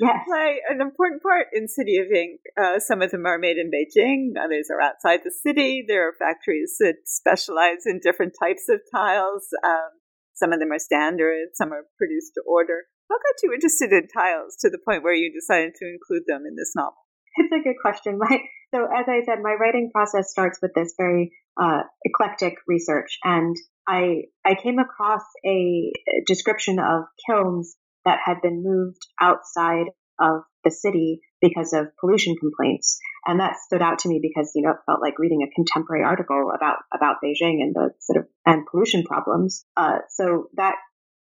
yes. 0.01 0.17
play 0.27 0.61
an 0.69 0.81
important 0.81 1.23
part 1.23 1.47
in 1.53 1.69
City 1.69 1.99
of 1.99 2.07
Ink. 2.11 2.41
Uh, 2.61 2.79
some 2.79 3.03
of 3.03 3.11
them 3.11 3.27
are 3.27 3.39
made 3.39 3.57
in 3.57 3.71
Beijing, 3.71 4.33
others 4.43 4.69
are 4.71 4.81
outside 4.81 5.21
the 5.25 5.33
city. 5.33 5.85
There 5.87 6.09
are 6.09 6.15
factories 6.19 6.77
that 6.81 6.97
specialize 7.05 7.87
in 7.87 8.01
different 8.03 8.35
types 8.41 8.69
of 8.69 8.81
tiles. 8.95 9.49
Um, 9.65 10.01
some 10.35 10.53
of 10.53 10.59
them 10.59 10.73
are 10.73 10.79
standard, 10.79 11.55
some 11.55 11.73
are 11.73 11.87
produced 11.97 12.33
to 12.35 12.43
order. 12.47 12.85
How 13.09 13.17
got 13.17 13.43
you 13.43 13.53
interested 13.53 13.93
in 13.93 14.09
tiles 14.09 14.57
to 14.61 14.71
the 14.71 14.79
point 14.85 15.05
where 15.05 15.15
you 15.15 15.33
decided 15.33 15.75
to 15.79 15.87
include 15.87 16.25
them 16.27 16.43
in 16.49 16.57
this 16.57 16.73
novel? 16.75 16.97
It's 17.37 17.53
a 17.53 17.63
good 17.63 17.77
question. 17.81 18.19
My, 18.23 18.39
so, 18.75 18.85
as 18.85 19.07
I 19.09 19.23
said, 19.25 19.39
my 19.41 19.55
writing 19.55 19.91
process 19.93 20.31
starts 20.31 20.59
with 20.61 20.73
this 20.75 20.95
very 20.99 21.33
uh, 21.61 21.83
eclectic 22.05 22.55
research, 22.67 23.19
and 23.23 23.55
I 23.87 24.25
I 24.45 24.55
came 24.55 24.79
across 24.79 25.23
a 25.45 25.93
description 26.27 26.79
of 26.79 27.05
kilns 27.27 27.77
that 28.05 28.21
had 28.25 28.41
been 28.43 28.63
moved 28.63 29.07
outside 29.21 29.87
of 30.19 30.43
the 30.63 30.71
city 30.71 31.21
because 31.41 31.73
of 31.73 31.89
pollution 32.01 32.37
complaints, 32.37 32.99
and 33.27 33.41
that 33.41 33.57
stood 33.57 33.83
out 33.83 34.01
to 34.01 34.09
me 34.09 34.21
because 34.23 34.53
you 34.55 34.63
know 34.63 34.71
it 34.71 34.85
felt 34.87 35.03
like 35.03 35.19
reading 35.19 35.43
a 35.43 35.55
contemporary 35.55 36.05
article 36.05 36.51
about 36.55 36.79
about 36.93 37.17
Beijing 37.23 37.63
and 37.63 37.75
the 37.75 37.91
sort 38.01 38.19
of 38.19 38.29
and 38.47 38.67
pollution 38.67 39.03
problems. 39.05 39.65
Uh, 39.77 39.99
so 40.09 40.49
that 40.57 40.77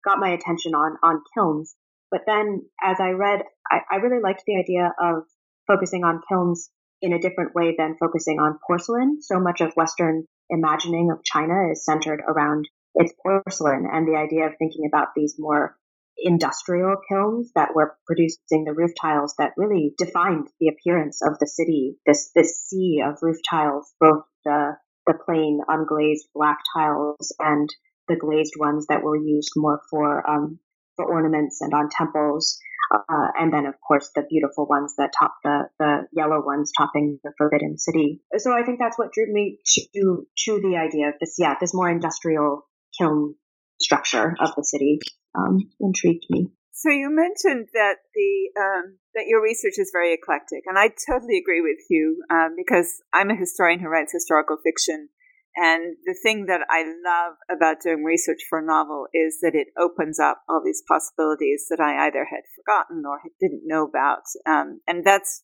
got 0.03 0.19
my 0.19 0.29
attention 0.29 0.73
on 0.73 0.97
on 1.03 1.21
kilns. 1.33 1.75
But 2.11 2.21
then, 2.25 2.63
as 2.81 2.97
I 2.99 3.11
read, 3.11 3.43
I, 3.69 3.81
I 3.91 3.95
really 3.97 4.21
liked 4.21 4.43
the 4.47 4.57
idea 4.57 4.91
of 4.99 5.23
focusing 5.67 6.03
on 6.03 6.21
kilns 6.27 6.71
in 7.01 7.13
a 7.13 7.19
different 7.19 7.53
way 7.55 7.75
than 7.77 7.97
focusing 7.99 8.39
on 8.39 8.59
porcelain. 8.65 9.21
So 9.21 9.39
much 9.39 9.61
of 9.61 9.73
Western 9.75 10.25
imagining 10.49 11.11
of 11.11 11.23
China 11.23 11.71
is 11.71 11.85
centered 11.85 12.21
around 12.27 12.67
its 12.95 13.13
porcelain 13.21 13.87
and 13.91 14.07
the 14.07 14.17
idea 14.17 14.45
of 14.45 14.53
thinking 14.57 14.85
about 14.87 15.09
these 15.15 15.35
more 15.37 15.77
industrial 16.17 16.97
kilns 17.07 17.51
that 17.55 17.73
were 17.73 17.97
producing 18.05 18.65
the 18.65 18.73
roof 18.73 18.91
tiles 18.99 19.35
that 19.37 19.53
really 19.57 19.93
defined 19.97 20.47
the 20.59 20.67
appearance 20.67 21.21
of 21.21 21.39
the 21.39 21.47
city. 21.47 21.97
This 22.05 22.31
this 22.35 22.65
sea 22.67 23.01
of 23.05 23.19
roof 23.21 23.37
tiles, 23.49 23.93
both 23.99 24.23
the 24.43 24.75
the 25.07 25.13
plain 25.25 25.61
unglazed 25.67 26.27
black 26.35 26.59
tiles 26.75 27.33
and 27.39 27.69
the 28.07 28.15
glazed 28.15 28.53
ones 28.57 28.87
that 28.87 29.03
were 29.03 29.15
used 29.15 29.53
more 29.55 29.81
for 29.89 30.27
um, 30.29 30.59
ornaments 31.03 31.61
and 31.61 31.73
on 31.73 31.89
temples. 31.89 32.59
Uh, 32.91 33.27
and 33.39 33.53
then, 33.53 33.67
of 33.67 33.75
course, 33.87 34.09
the 34.15 34.23
beautiful 34.27 34.65
ones 34.65 34.95
that 34.97 35.11
top 35.17 35.35
the, 35.43 35.69
the 35.77 36.07
yellow 36.11 36.43
ones 36.43 36.71
topping 36.75 37.19
the 37.23 37.31
Forbidden 37.37 37.77
City. 37.77 38.19
So 38.37 38.51
I 38.51 38.63
think 38.63 38.79
that's 38.79 38.97
what 38.97 39.11
drew 39.11 39.31
me 39.31 39.59
to, 39.93 40.25
to 40.45 40.59
the 40.59 40.75
idea 40.77 41.09
of 41.09 41.15
this, 41.19 41.35
yeah, 41.37 41.53
this 41.61 41.73
more 41.73 41.89
industrial 41.89 42.67
kiln 42.97 43.35
structure 43.79 44.35
of 44.39 44.55
the 44.55 44.63
city 44.63 44.99
um, 45.37 45.69
intrigued 45.79 46.25
me. 46.29 46.51
So 46.71 46.89
you 46.89 47.09
mentioned 47.11 47.67
that 47.73 47.95
the 48.15 48.49
um, 48.57 48.97
that 49.13 49.27
your 49.27 49.43
research 49.43 49.75
is 49.77 49.91
very 49.91 50.13
eclectic, 50.13 50.63
and 50.65 50.79
I 50.79 50.87
totally 50.87 51.37
agree 51.37 51.59
with 51.59 51.83
you 51.89 52.23
um, 52.31 52.55
because 52.55 53.03
I'm 53.11 53.29
a 53.29 53.35
historian 53.35 53.81
who 53.81 53.89
writes 53.89 54.13
historical 54.13 54.55
fiction, 54.63 55.09
and 55.55 55.97
the 56.05 56.15
thing 56.23 56.45
that 56.47 56.61
I 56.69 56.83
love 56.83 57.33
about 57.49 57.81
doing 57.83 58.03
research 58.03 58.39
for 58.49 58.59
a 58.59 58.65
novel 58.65 59.07
is 59.13 59.39
that 59.41 59.55
it 59.55 59.67
opens 59.77 60.19
up 60.19 60.41
all 60.47 60.61
these 60.63 60.83
possibilities 60.87 61.65
that 61.69 61.79
I 61.81 62.07
either 62.07 62.25
had 62.29 62.43
forgotten 62.55 63.03
or 63.05 63.19
didn't 63.39 63.63
know 63.65 63.85
about. 63.85 64.23
Um, 64.45 64.81
and 64.87 65.03
that's 65.05 65.43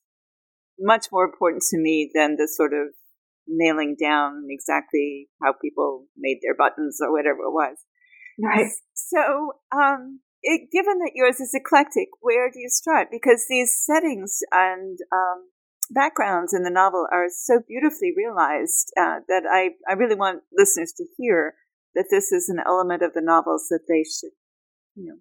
much 0.79 1.07
more 1.11 1.25
important 1.25 1.63
to 1.71 1.77
me 1.77 2.11
than 2.13 2.35
the 2.37 2.47
sort 2.47 2.73
of 2.73 2.93
nailing 3.47 3.95
down 3.99 4.45
exactly 4.49 5.27
how 5.43 5.53
people 5.61 6.05
made 6.17 6.39
their 6.41 6.55
buttons 6.55 6.99
or 7.01 7.11
whatever 7.11 7.39
it 7.39 7.53
was. 7.53 7.77
Right. 8.41 8.71
So, 8.93 9.53
um, 9.75 10.19
it, 10.41 10.69
given 10.71 10.99
that 10.99 11.13
yours 11.15 11.39
is 11.39 11.53
eclectic, 11.53 12.09
where 12.21 12.49
do 12.51 12.59
you 12.59 12.69
start? 12.69 13.07
Because 13.11 13.45
these 13.49 13.75
settings 13.75 14.39
and 14.51 14.97
um, 15.11 15.49
backgrounds 15.89 16.53
in 16.53 16.63
the 16.63 16.69
novel 16.69 17.07
are 17.11 17.27
so 17.29 17.61
beautifully 17.67 18.13
realized 18.15 18.91
uh, 18.97 19.19
that 19.27 19.43
I, 19.49 19.71
I 19.89 19.93
really 19.93 20.15
want 20.15 20.43
listeners 20.55 20.93
to 20.97 21.05
hear 21.17 21.55
that 21.95 22.07
this 22.11 22.31
is 22.31 22.49
an 22.49 22.59
element 22.65 23.01
of 23.01 23.13
the 23.13 23.21
novels 23.21 23.67
that 23.69 23.85
they 23.87 24.03
should, 24.03 24.35
you 24.95 25.07
know, 25.07 25.15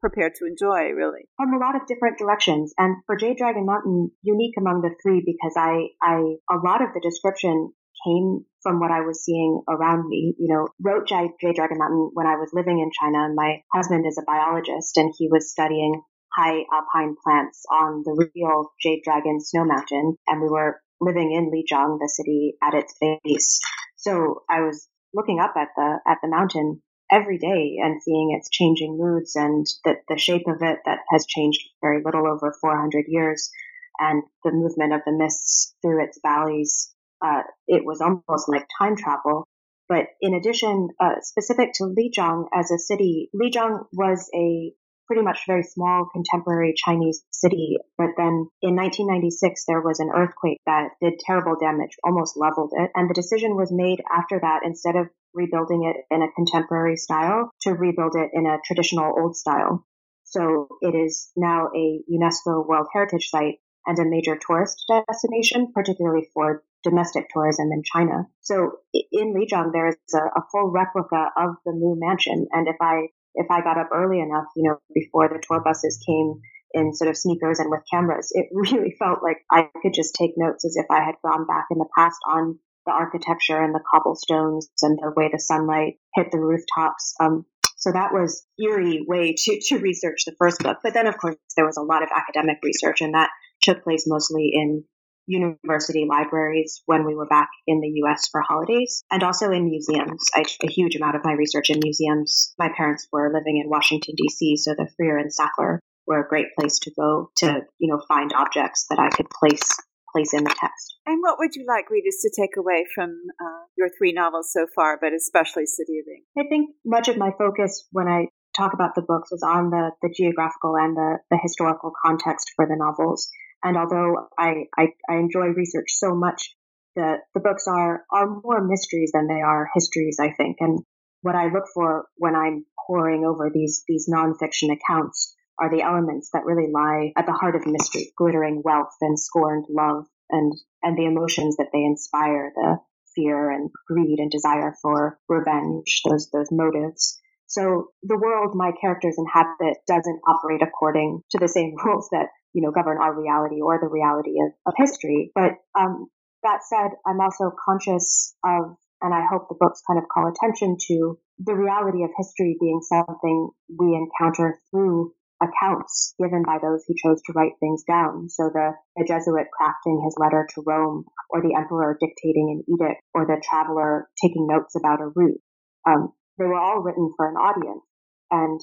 prepare 0.00 0.30
to 0.30 0.46
enjoy, 0.46 0.92
really. 0.92 1.28
From 1.36 1.54
a 1.54 1.58
lot 1.58 1.76
of 1.76 1.86
different 1.86 2.18
directions. 2.18 2.74
And 2.76 2.96
for 3.06 3.16
Jade 3.16 3.38
Dragon 3.38 3.64
Mountain, 3.64 4.10
unique 4.22 4.54
among 4.58 4.82
the 4.82 4.94
three 5.02 5.22
because 5.24 5.54
I, 5.56 5.96
I, 6.02 6.36
a 6.50 6.60
lot 6.62 6.82
of 6.82 6.92
the 6.92 7.00
description 7.00 7.72
came 8.04 8.44
from 8.62 8.80
what 8.80 8.90
I 8.90 9.00
was 9.00 9.24
seeing 9.24 9.62
around 9.68 10.08
me. 10.08 10.34
You 10.38 10.52
know, 10.52 10.68
wrote 10.82 11.08
Jade, 11.08 11.30
Dragon 11.40 11.78
Mountain 11.78 12.10
when 12.12 12.26
I 12.26 12.36
was 12.36 12.50
living 12.52 12.80
in 12.80 12.90
China. 12.92 13.24
And 13.24 13.34
my 13.34 13.62
husband 13.72 14.04
is 14.06 14.18
a 14.18 14.26
biologist 14.26 14.96
and 14.96 15.12
he 15.16 15.28
was 15.30 15.50
studying 15.50 16.02
high 16.36 16.64
alpine 16.72 17.16
plants 17.22 17.64
on 17.70 18.02
the 18.04 18.30
real 18.34 18.72
Jade 18.82 19.02
Dragon 19.04 19.40
Snow 19.40 19.64
Mountain, 19.64 20.16
and 20.26 20.40
we 20.40 20.48
were 20.48 20.80
living 21.00 21.32
in 21.32 21.50
Lijiang, 21.50 21.98
the 21.98 22.08
city 22.08 22.56
at 22.62 22.74
its 22.74 22.94
base. 23.00 23.60
So 23.96 24.42
I 24.50 24.60
was 24.60 24.88
looking 25.12 25.38
up 25.40 25.54
at 25.56 25.68
the 25.76 26.00
at 26.06 26.18
the 26.22 26.28
mountain 26.28 26.82
every 27.10 27.38
day 27.38 27.76
and 27.82 28.02
seeing 28.02 28.34
its 28.36 28.48
changing 28.50 28.98
moods 28.98 29.36
and 29.36 29.66
the, 29.84 29.94
the 30.08 30.18
shape 30.18 30.46
of 30.48 30.56
it 30.62 30.78
that 30.84 30.98
has 31.10 31.26
changed 31.26 31.60
very 31.82 32.02
little 32.04 32.26
over 32.26 32.54
400 32.60 33.04
years 33.08 33.50
and 33.98 34.22
the 34.42 34.50
movement 34.50 34.92
of 34.92 35.02
the 35.06 35.12
mists 35.12 35.74
through 35.82 36.02
its 36.02 36.18
valleys. 36.22 36.92
Uh, 37.24 37.42
it 37.68 37.84
was 37.84 38.00
almost 38.00 38.48
like 38.48 38.66
time 38.78 38.96
travel. 38.96 39.46
But 39.88 40.06
in 40.20 40.34
addition, 40.34 40.88
uh, 40.98 41.20
specific 41.20 41.74
to 41.74 41.84
Lijiang 41.84 42.46
as 42.54 42.70
a 42.70 42.78
city, 42.78 43.30
Lijiang 43.34 43.84
was 43.92 44.30
a 44.34 44.72
pretty 45.06 45.22
much 45.22 45.40
very 45.46 45.62
small 45.62 46.08
contemporary 46.12 46.74
Chinese 46.76 47.24
city. 47.30 47.76
But 47.98 48.16
then 48.16 48.48
in 48.62 48.76
1996, 48.76 49.64
there 49.66 49.80
was 49.80 50.00
an 50.00 50.10
earthquake 50.14 50.60
that 50.66 50.90
did 51.00 51.18
terrible 51.18 51.56
damage, 51.60 51.96
almost 52.02 52.36
leveled 52.36 52.72
it. 52.74 52.90
And 52.94 53.08
the 53.08 53.14
decision 53.14 53.56
was 53.56 53.72
made 53.72 54.02
after 54.12 54.40
that, 54.40 54.60
instead 54.64 54.96
of 54.96 55.08
rebuilding 55.34 55.84
it 55.84 55.96
in 56.14 56.22
a 56.22 56.32
contemporary 56.32 56.96
style, 56.96 57.50
to 57.62 57.72
rebuild 57.72 58.14
it 58.16 58.30
in 58.32 58.46
a 58.46 58.58
traditional 58.64 59.12
old 59.18 59.36
style. 59.36 59.84
So 60.24 60.68
it 60.80 60.94
is 60.94 61.30
now 61.36 61.68
a 61.74 62.00
UNESCO 62.10 62.66
World 62.66 62.88
Heritage 62.92 63.28
Site 63.28 63.58
and 63.86 63.98
a 63.98 64.04
major 64.04 64.38
tourist 64.38 64.84
destination, 64.88 65.72
particularly 65.74 66.28
for 66.32 66.64
domestic 66.82 67.28
tourism 67.32 67.70
in 67.72 67.82
China. 67.82 68.26
So 68.40 68.78
in 68.92 69.34
Lijiang, 69.34 69.72
there's 69.72 69.96
a, 70.14 70.18
a 70.18 70.44
full 70.50 70.70
replica 70.70 71.30
of 71.36 71.56
the 71.64 71.72
Mu 71.72 71.96
Mansion, 71.98 72.46
and 72.52 72.68
if 72.68 72.76
I 72.80 73.08
if 73.34 73.50
I 73.50 73.62
got 73.62 73.78
up 73.78 73.90
early 73.92 74.20
enough, 74.20 74.46
you 74.56 74.68
know, 74.68 74.78
before 74.94 75.28
the 75.28 75.42
tour 75.46 75.60
buses 75.64 76.02
came 76.06 76.40
in 76.72 76.94
sort 76.94 77.08
of 77.08 77.16
sneakers 77.16 77.58
and 77.60 77.70
with 77.70 77.80
cameras, 77.90 78.30
it 78.32 78.46
really 78.52 78.94
felt 78.98 79.22
like 79.22 79.38
I 79.50 79.68
could 79.82 79.94
just 79.94 80.14
take 80.14 80.32
notes 80.36 80.64
as 80.64 80.76
if 80.76 80.86
I 80.90 81.04
had 81.04 81.14
gone 81.24 81.46
back 81.46 81.66
in 81.70 81.78
the 81.78 81.88
past 81.96 82.18
on 82.28 82.58
the 82.86 82.92
architecture 82.92 83.62
and 83.62 83.74
the 83.74 83.82
cobblestones 83.90 84.68
and 84.82 84.98
the 84.98 85.12
way 85.16 85.30
the 85.32 85.38
sunlight 85.38 85.94
hit 86.14 86.30
the 86.30 86.38
rooftops. 86.38 87.14
Um, 87.20 87.46
so 87.76 87.92
that 87.92 88.12
was 88.12 88.46
eerie 88.58 89.04
way 89.06 89.34
to, 89.36 89.60
to 89.68 89.78
research 89.78 90.24
the 90.26 90.34
first 90.38 90.60
book. 90.60 90.78
But 90.82 90.94
then, 90.94 91.06
of 91.06 91.16
course, 91.18 91.36
there 91.56 91.66
was 91.66 91.76
a 91.76 91.82
lot 91.82 92.02
of 92.02 92.10
academic 92.14 92.58
research, 92.62 93.00
and 93.00 93.14
that 93.14 93.30
took 93.62 93.82
place 93.82 94.04
mostly 94.06 94.50
in 94.52 94.84
university 95.26 96.06
libraries 96.08 96.82
when 96.86 97.06
we 97.06 97.14
were 97.14 97.26
back 97.26 97.48
in 97.66 97.80
the 97.80 98.02
US 98.04 98.28
for 98.30 98.42
holidays 98.42 99.04
and 99.10 99.22
also 99.22 99.50
in 99.50 99.64
museums. 99.64 100.24
I 100.34 100.42
did 100.42 100.68
a 100.68 100.72
huge 100.72 100.96
amount 100.96 101.16
of 101.16 101.24
my 101.24 101.32
research 101.32 101.70
in 101.70 101.80
museums. 101.82 102.54
My 102.58 102.70
parents 102.76 103.06
were 103.12 103.32
living 103.32 103.60
in 103.62 103.70
Washington 103.70 104.14
DC, 104.14 104.56
so 104.58 104.74
the 104.74 104.88
Freer 104.96 105.18
and 105.18 105.30
Sackler 105.30 105.78
were 106.06 106.20
a 106.20 106.28
great 106.28 106.48
place 106.58 106.78
to 106.80 106.90
go 106.98 107.30
to, 107.38 107.62
you 107.78 107.90
know, 107.90 108.00
find 108.08 108.32
objects 108.32 108.86
that 108.90 108.98
I 108.98 109.08
could 109.14 109.30
place 109.30 109.68
place 110.14 110.32
in 110.32 110.44
the 110.44 110.54
text. 110.60 110.94
And 111.06 111.20
what 111.22 111.38
would 111.38 111.56
you 111.56 111.66
like 111.66 111.90
readers 111.90 112.16
to 112.22 112.30
take 112.40 112.56
away 112.56 112.84
from 112.94 113.10
uh, 113.40 113.66
your 113.76 113.88
three 113.98 114.12
novels 114.12 114.50
so 114.52 114.66
far, 114.74 114.96
but 115.00 115.12
especially 115.12 115.66
City 115.66 115.98
of 115.98 116.06
Ink? 116.06 116.24
I 116.38 116.48
think 116.48 116.70
much 116.84 117.08
of 117.08 117.16
my 117.16 117.30
focus 117.36 117.86
when 117.90 118.06
I 118.06 118.28
talk 118.56 118.72
about 118.72 118.94
the 118.94 119.02
books 119.02 119.32
is 119.32 119.42
on 119.42 119.70
the, 119.70 119.90
the 120.02 120.14
geographical 120.16 120.76
and 120.76 120.96
the, 120.96 121.18
the 121.30 121.38
historical 121.42 121.92
context 122.04 122.52
for 122.54 122.66
the 122.66 122.76
novels. 122.78 123.28
And 123.64 123.78
although 123.78 124.28
I, 124.38 124.64
I, 124.78 124.88
I 125.08 125.16
enjoy 125.16 125.46
research 125.46 125.88
so 125.88 126.14
much, 126.14 126.54
the, 126.94 127.16
the 127.32 127.40
books 127.40 127.64
are, 127.66 128.04
are 128.12 128.40
more 128.44 128.62
mysteries 128.62 129.10
than 129.12 129.26
they 129.26 129.40
are 129.40 129.70
histories, 129.74 130.18
I 130.20 130.30
think. 130.32 130.58
And 130.60 130.80
what 131.22 131.34
I 131.34 131.46
look 131.46 131.64
for 131.72 132.04
when 132.16 132.36
I'm 132.36 132.66
poring 132.86 133.24
over 133.24 133.50
these, 133.52 133.82
these 133.88 134.08
nonfiction 134.08 134.70
accounts 134.70 135.34
are 135.58 135.70
the 135.74 135.82
elements 135.82 136.30
that 136.32 136.44
really 136.44 136.70
lie 136.70 137.12
at 137.16 137.24
the 137.24 137.32
heart 137.32 137.56
of 137.56 137.66
mystery, 137.66 138.12
glittering 138.18 138.60
wealth 138.62 138.94
and 139.00 139.18
scorned 139.18 139.64
love 139.70 140.04
and, 140.30 140.52
and 140.82 140.98
the 140.98 141.06
emotions 141.06 141.56
that 141.56 141.68
they 141.72 141.82
inspire, 141.82 142.52
the 142.54 142.78
fear 143.14 143.50
and 143.50 143.70
greed 143.88 144.18
and 144.18 144.30
desire 144.30 144.74
for 144.82 145.18
revenge, 145.28 146.02
those, 146.08 146.28
those 146.32 146.48
motives. 146.50 147.18
So 147.54 147.94
the 148.02 148.18
world 148.18 148.54
my 148.54 148.72
characters 148.80 149.14
inhabit 149.16 149.78
doesn't 149.86 150.20
operate 150.26 150.62
according 150.62 151.22
to 151.30 151.38
the 151.38 151.48
same 151.48 151.74
rules 151.84 152.08
that, 152.10 152.26
you 152.52 152.62
know, 152.62 152.72
govern 152.72 152.98
our 152.98 153.14
reality 153.14 153.62
or 153.62 153.78
the 153.80 153.88
reality 153.88 154.34
of, 154.42 154.52
of 154.66 154.74
history. 154.76 155.30
But, 155.34 155.52
um, 155.78 156.06
that 156.42 156.60
said, 156.62 156.90
I'm 157.06 157.20
also 157.20 157.54
conscious 157.64 158.34
of, 158.44 158.76
and 159.00 159.14
I 159.14 159.24
hope 159.30 159.48
the 159.48 159.56
books 159.58 159.80
kind 159.86 159.98
of 159.98 160.04
call 160.12 160.28
attention 160.28 160.76
to 160.88 161.18
the 161.38 161.54
reality 161.54 162.04
of 162.04 162.10
history 162.18 162.56
being 162.60 162.80
something 162.82 163.50
we 163.78 163.96
encounter 163.96 164.58
through 164.70 165.14
accounts 165.42 166.14
given 166.18 166.42
by 166.46 166.58
those 166.60 166.84
who 166.86 166.94
chose 166.94 167.20
to 167.22 167.32
write 167.34 167.52
things 167.60 167.82
down. 167.88 168.28
So 168.28 168.50
the, 168.52 168.72
the 168.96 169.04
Jesuit 169.06 169.46
crafting 169.50 170.04
his 170.04 170.14
letter 170.18 170.46
to 170.54 170.62
Rome, 170.66 171.04
or 171.30 171.40
the 171.40 171.54
emperor 171.56 171.96
dictating 171.98 172.50
an 172.52 172.74
edict, 172.74 173.00
or 173.14 173.26
the 173.26 173.42
traveler 173.42 174.08
taking 174.22 174.46
notes 174.46 174.76
about 174.76 175.00
a 175.00 175.10
route. 175.14 175.40
Um, 175.86 176.12
they 176.38 176.44
were 176.44 176.58
all 176.58 176.80
written 176.80 177.12
for 177.16 177.28
an 177.28 177.36
audience. 177.36 177.84
And, 178.30 178.60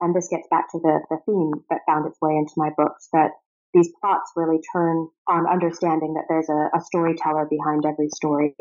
and 0.00 0.14
this 0.14 0.28
gets 0.30 0.48
back 0.50 0.70
to 0.72 0.78
the, 0.78 1.00
the 1.10 1.18
theme 1.26 1.64
that 1.70 1.86
found 1.86 2.06
its 2.06 2.18
way 2.20 2.32
into 2.36 2.54
my 2.56 2.70
books 2.76 3.08
that 3.12 3.30
these 3.74 3.90
plots 4.00 4.32
really 4.36 4.60
turn 4.74 5.08
on 5.28 5.46
understanding 5.48 6.14
that 6.14 6.26
there's 6.28 6.48
a, 6.48 6.76
a 6.76 6.80
storyteller 6.80 7.46
behind 7.48 7.84
every 7.86 8.08
story, 8.14 8.54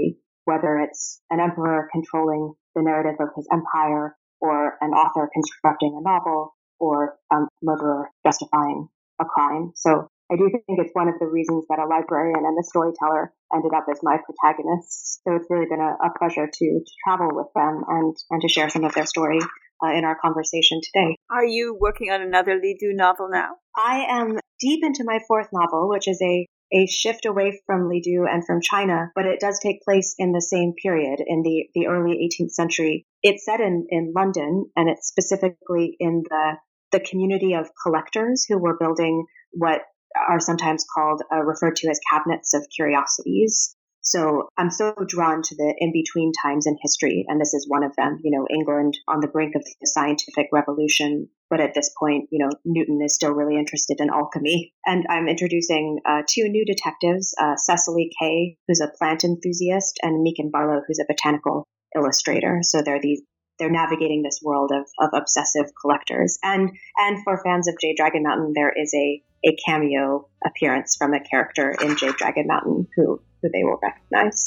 whether 0.46 0.78
it's 0.80 1.22
an 1.30 1.40
emperor 1.40 1.90
controlling 1.92 2.54
the 2.76 2.82
narrative 2.82 3.20
of 3.20 3.30
his 3.36 3.48
empire 3.52 4.16
or 4.40 4.78
an 4.82 4.92
author 4.92 5.30
constructing 5.34 6.00
a 6.00 6.02
novel 6.02 6.56
or 6.80 7.16
a 7.32 7.38
murderer 7.62 8.10
justifying 8.26 8.88
a 9.20 9.26
crime. 9.26 9.72
So 9.76 10.08
I 10.32 10.38
do 10.38 10.50
think 10.50 10.80
it's 10.80 10.94
one 10.94 11.10
of 11.10 11.20
the 11.20 11.28
reasons 11.28 11.66
that 11.70 11.80
a 11.80 11.86
librarian 11.86 12.46
and 12.46 12.58
a 12.58 12.64
storyteller 12.64 13.34
ended 13.54 13.74
up 13.76 13.86
as 13.92 14.00
my 14.02 14.18
protagonists. 14.18 15.20
So 15.28 15.36
it's 15.36 15.48
really 15.50 15.68
been 15.70 15.82
a, 15.82 15.98
a 16.00 16.10
pleasure 16.18 16.48
to, 16.48 16.66
to 16.80 16.92
travel 17.04 17.30
with 17.34 17.48
them 17.54 17.84
and, 17.88 18.16
and 18.30 18.42
to 18.42 18.48
share 18.48 18.70
some 18.70 18.86
of 18.86 18.94
their 18.94 19.06
story 19.06 19.40
uh, 19.84 19.92
in 19.92 20.06
our 20.06 20.18
conversation 20.22 20.80
today. 20.82 21.18
Are 21.30 21.46
you 21.46 21.78
working 21.80 22.12
on 22.12 22.22
another 22.22 22.56
Li 22.56 22.78
Du 22.80 22.94
novel 22.94 23.28
now? 23.30 23.56
I 23.76 24.06
am 24.08 24.40
deep 24.62 24.86
into 24.86 25.04
my 25.04 25.20
fourth 25.28 25.50
novel, 25.52 25.90
which 25.90 26.08
is 26.08 26.22
a 26.22 26.48
a 26.74 26.88
shift 26.88 27.26
away 27.26 27.60
from 27.66 27.90
Li 27.90 28.00
Du 28.00 28.26
and 28.32 28.46
from 28.46 28.62
China, 28.62 29.12
but 29.14 29.26
it 29.26 29.42
does 29.42 29.60
take 29.62 29.82
place 29.82 30.16
in 30.18 30.32
the 30.32 30.40
same 30.40 30.72
period 30.82 31.20
in 31.20 31.42
the, 31.42 31.66
the 31.76 31.88
early 31.88 32.30
18th 32.32 32.52
century. 32.52 33.06
It's 33.22 33.44
set 33.44 33.60
in, 33.60 33.88
in 33.90 34.14
London 34.16 34.68
and 34.78 34.90
it's 34.90 35.10
specifically 35.10 35.98
in 36.00 36.24
the 36.30 36.54
the 36.94 37.00
community 37.00 37.54
of 37.54 37.70
collectors 37.82 38.46
who 38.48 38.58
were 38.58 38.78
building 38.78 39.26
what 39.52 39.82
are 40.16 40.40
sometimes 40.40 40.86
called, 40.94 41.22
uh, 41.32 41.44
referred 41.44 41.76
to 41.78 41.90
as 41.90 42.00
cabinets 42.12 42.54
of 42.54 42.66
curiosities. 42.76 43.76
So 44.02 44.50
I'm 44.58 44.72
so 44.72 44.96
drawn 45.08 45.44
to 45.44 45.56
the 45.56 45.76
in 45.78 45.94
between 45.94 46.32
times 46.44 46.66
in 46.66 46.76
history, 46.82 47.24
and 47.28 47.40
this 47.40 47.54
is 47.54 47.70
one 47.70 47.84
of 47.84 47.96
them. 47.96 48.20
You 48.24 48.32
know, 48.32 48.48
England 48.50 48.98
on 49.08 49.20
the 49.20 49.28
brink 49.28 49.56
of 49.56 49.64
the 49.64 49.88
scientific 49.88 50.48
revolution, 50.52 51.30
but 51.52 51.60
at 51.60 51.76
this 51.76 51.94
point, 52.00 52.28
you 52.32 52.40
know, 52.40 52.50
Newton 52.66 53.00
is 53.04 53.14
still 53.14 53.32
really 53.32 53.58
interested 53.58 54.00
in 54.00 54.10
alchemy. 54.10 54.74
And 54.88 55.06
I'm 55.08 55.28
introducing 55.28 56.00
uh, 56.04 56.24
two 56.28 56.50
new 56.50 56.66
detectives, 56.66 57.36
uh, 57.40 57.56
Cecily 57.58 58.10
Kay, 58.20 58.58
who's 58.68 58.82
a 58.82 58.92
plant 58.98 59.24
enthusiast, 59.24 60.00
and 60.02 60.26
Meakin 60.26 60.50
Barlow, 60.52 60.82
who's 60.88 61.00
a 61.00 61.06
botanical 61.08 61.68
illustrator. 61.96 62.60
So 62.64 62.82
they're 62.82 63.02
these 63.02 63.22
they're 63.60 63.70
navigating 63.70 64.24
this 64.24 64.40
world 64.42 64.72
of, 64.74 64.88
of 65.00 65.12
obsessive 65.14 65.72
collectors. 65.80 66.40
And 66.42 66.72
and 66.98 67.24
for 67.24 67.40
fans 67.44 67.68
of 67.68 67.76
Jade 67.80 67.98
Dragon 67.98 68.24
Mountain, 68.24 68.54
there 68.56 68.74
is 68.76 68.92
a 68.96 69.22
a 69.46 69.56
cameo 69.66 70.28
appearance 70.46 70.96
from 70.96 71.14
a 71.14 71.20
character 71.20 71.76
in 71.82 71.98
Jade 71.98 72.16
Dragon 72.16 72.48
Mountain 72.48 72.88
who 72.96 73.22
who 73.42 73.50
they 73.50 73.64
will 73.64 73.80
recognize. 73.82 74.46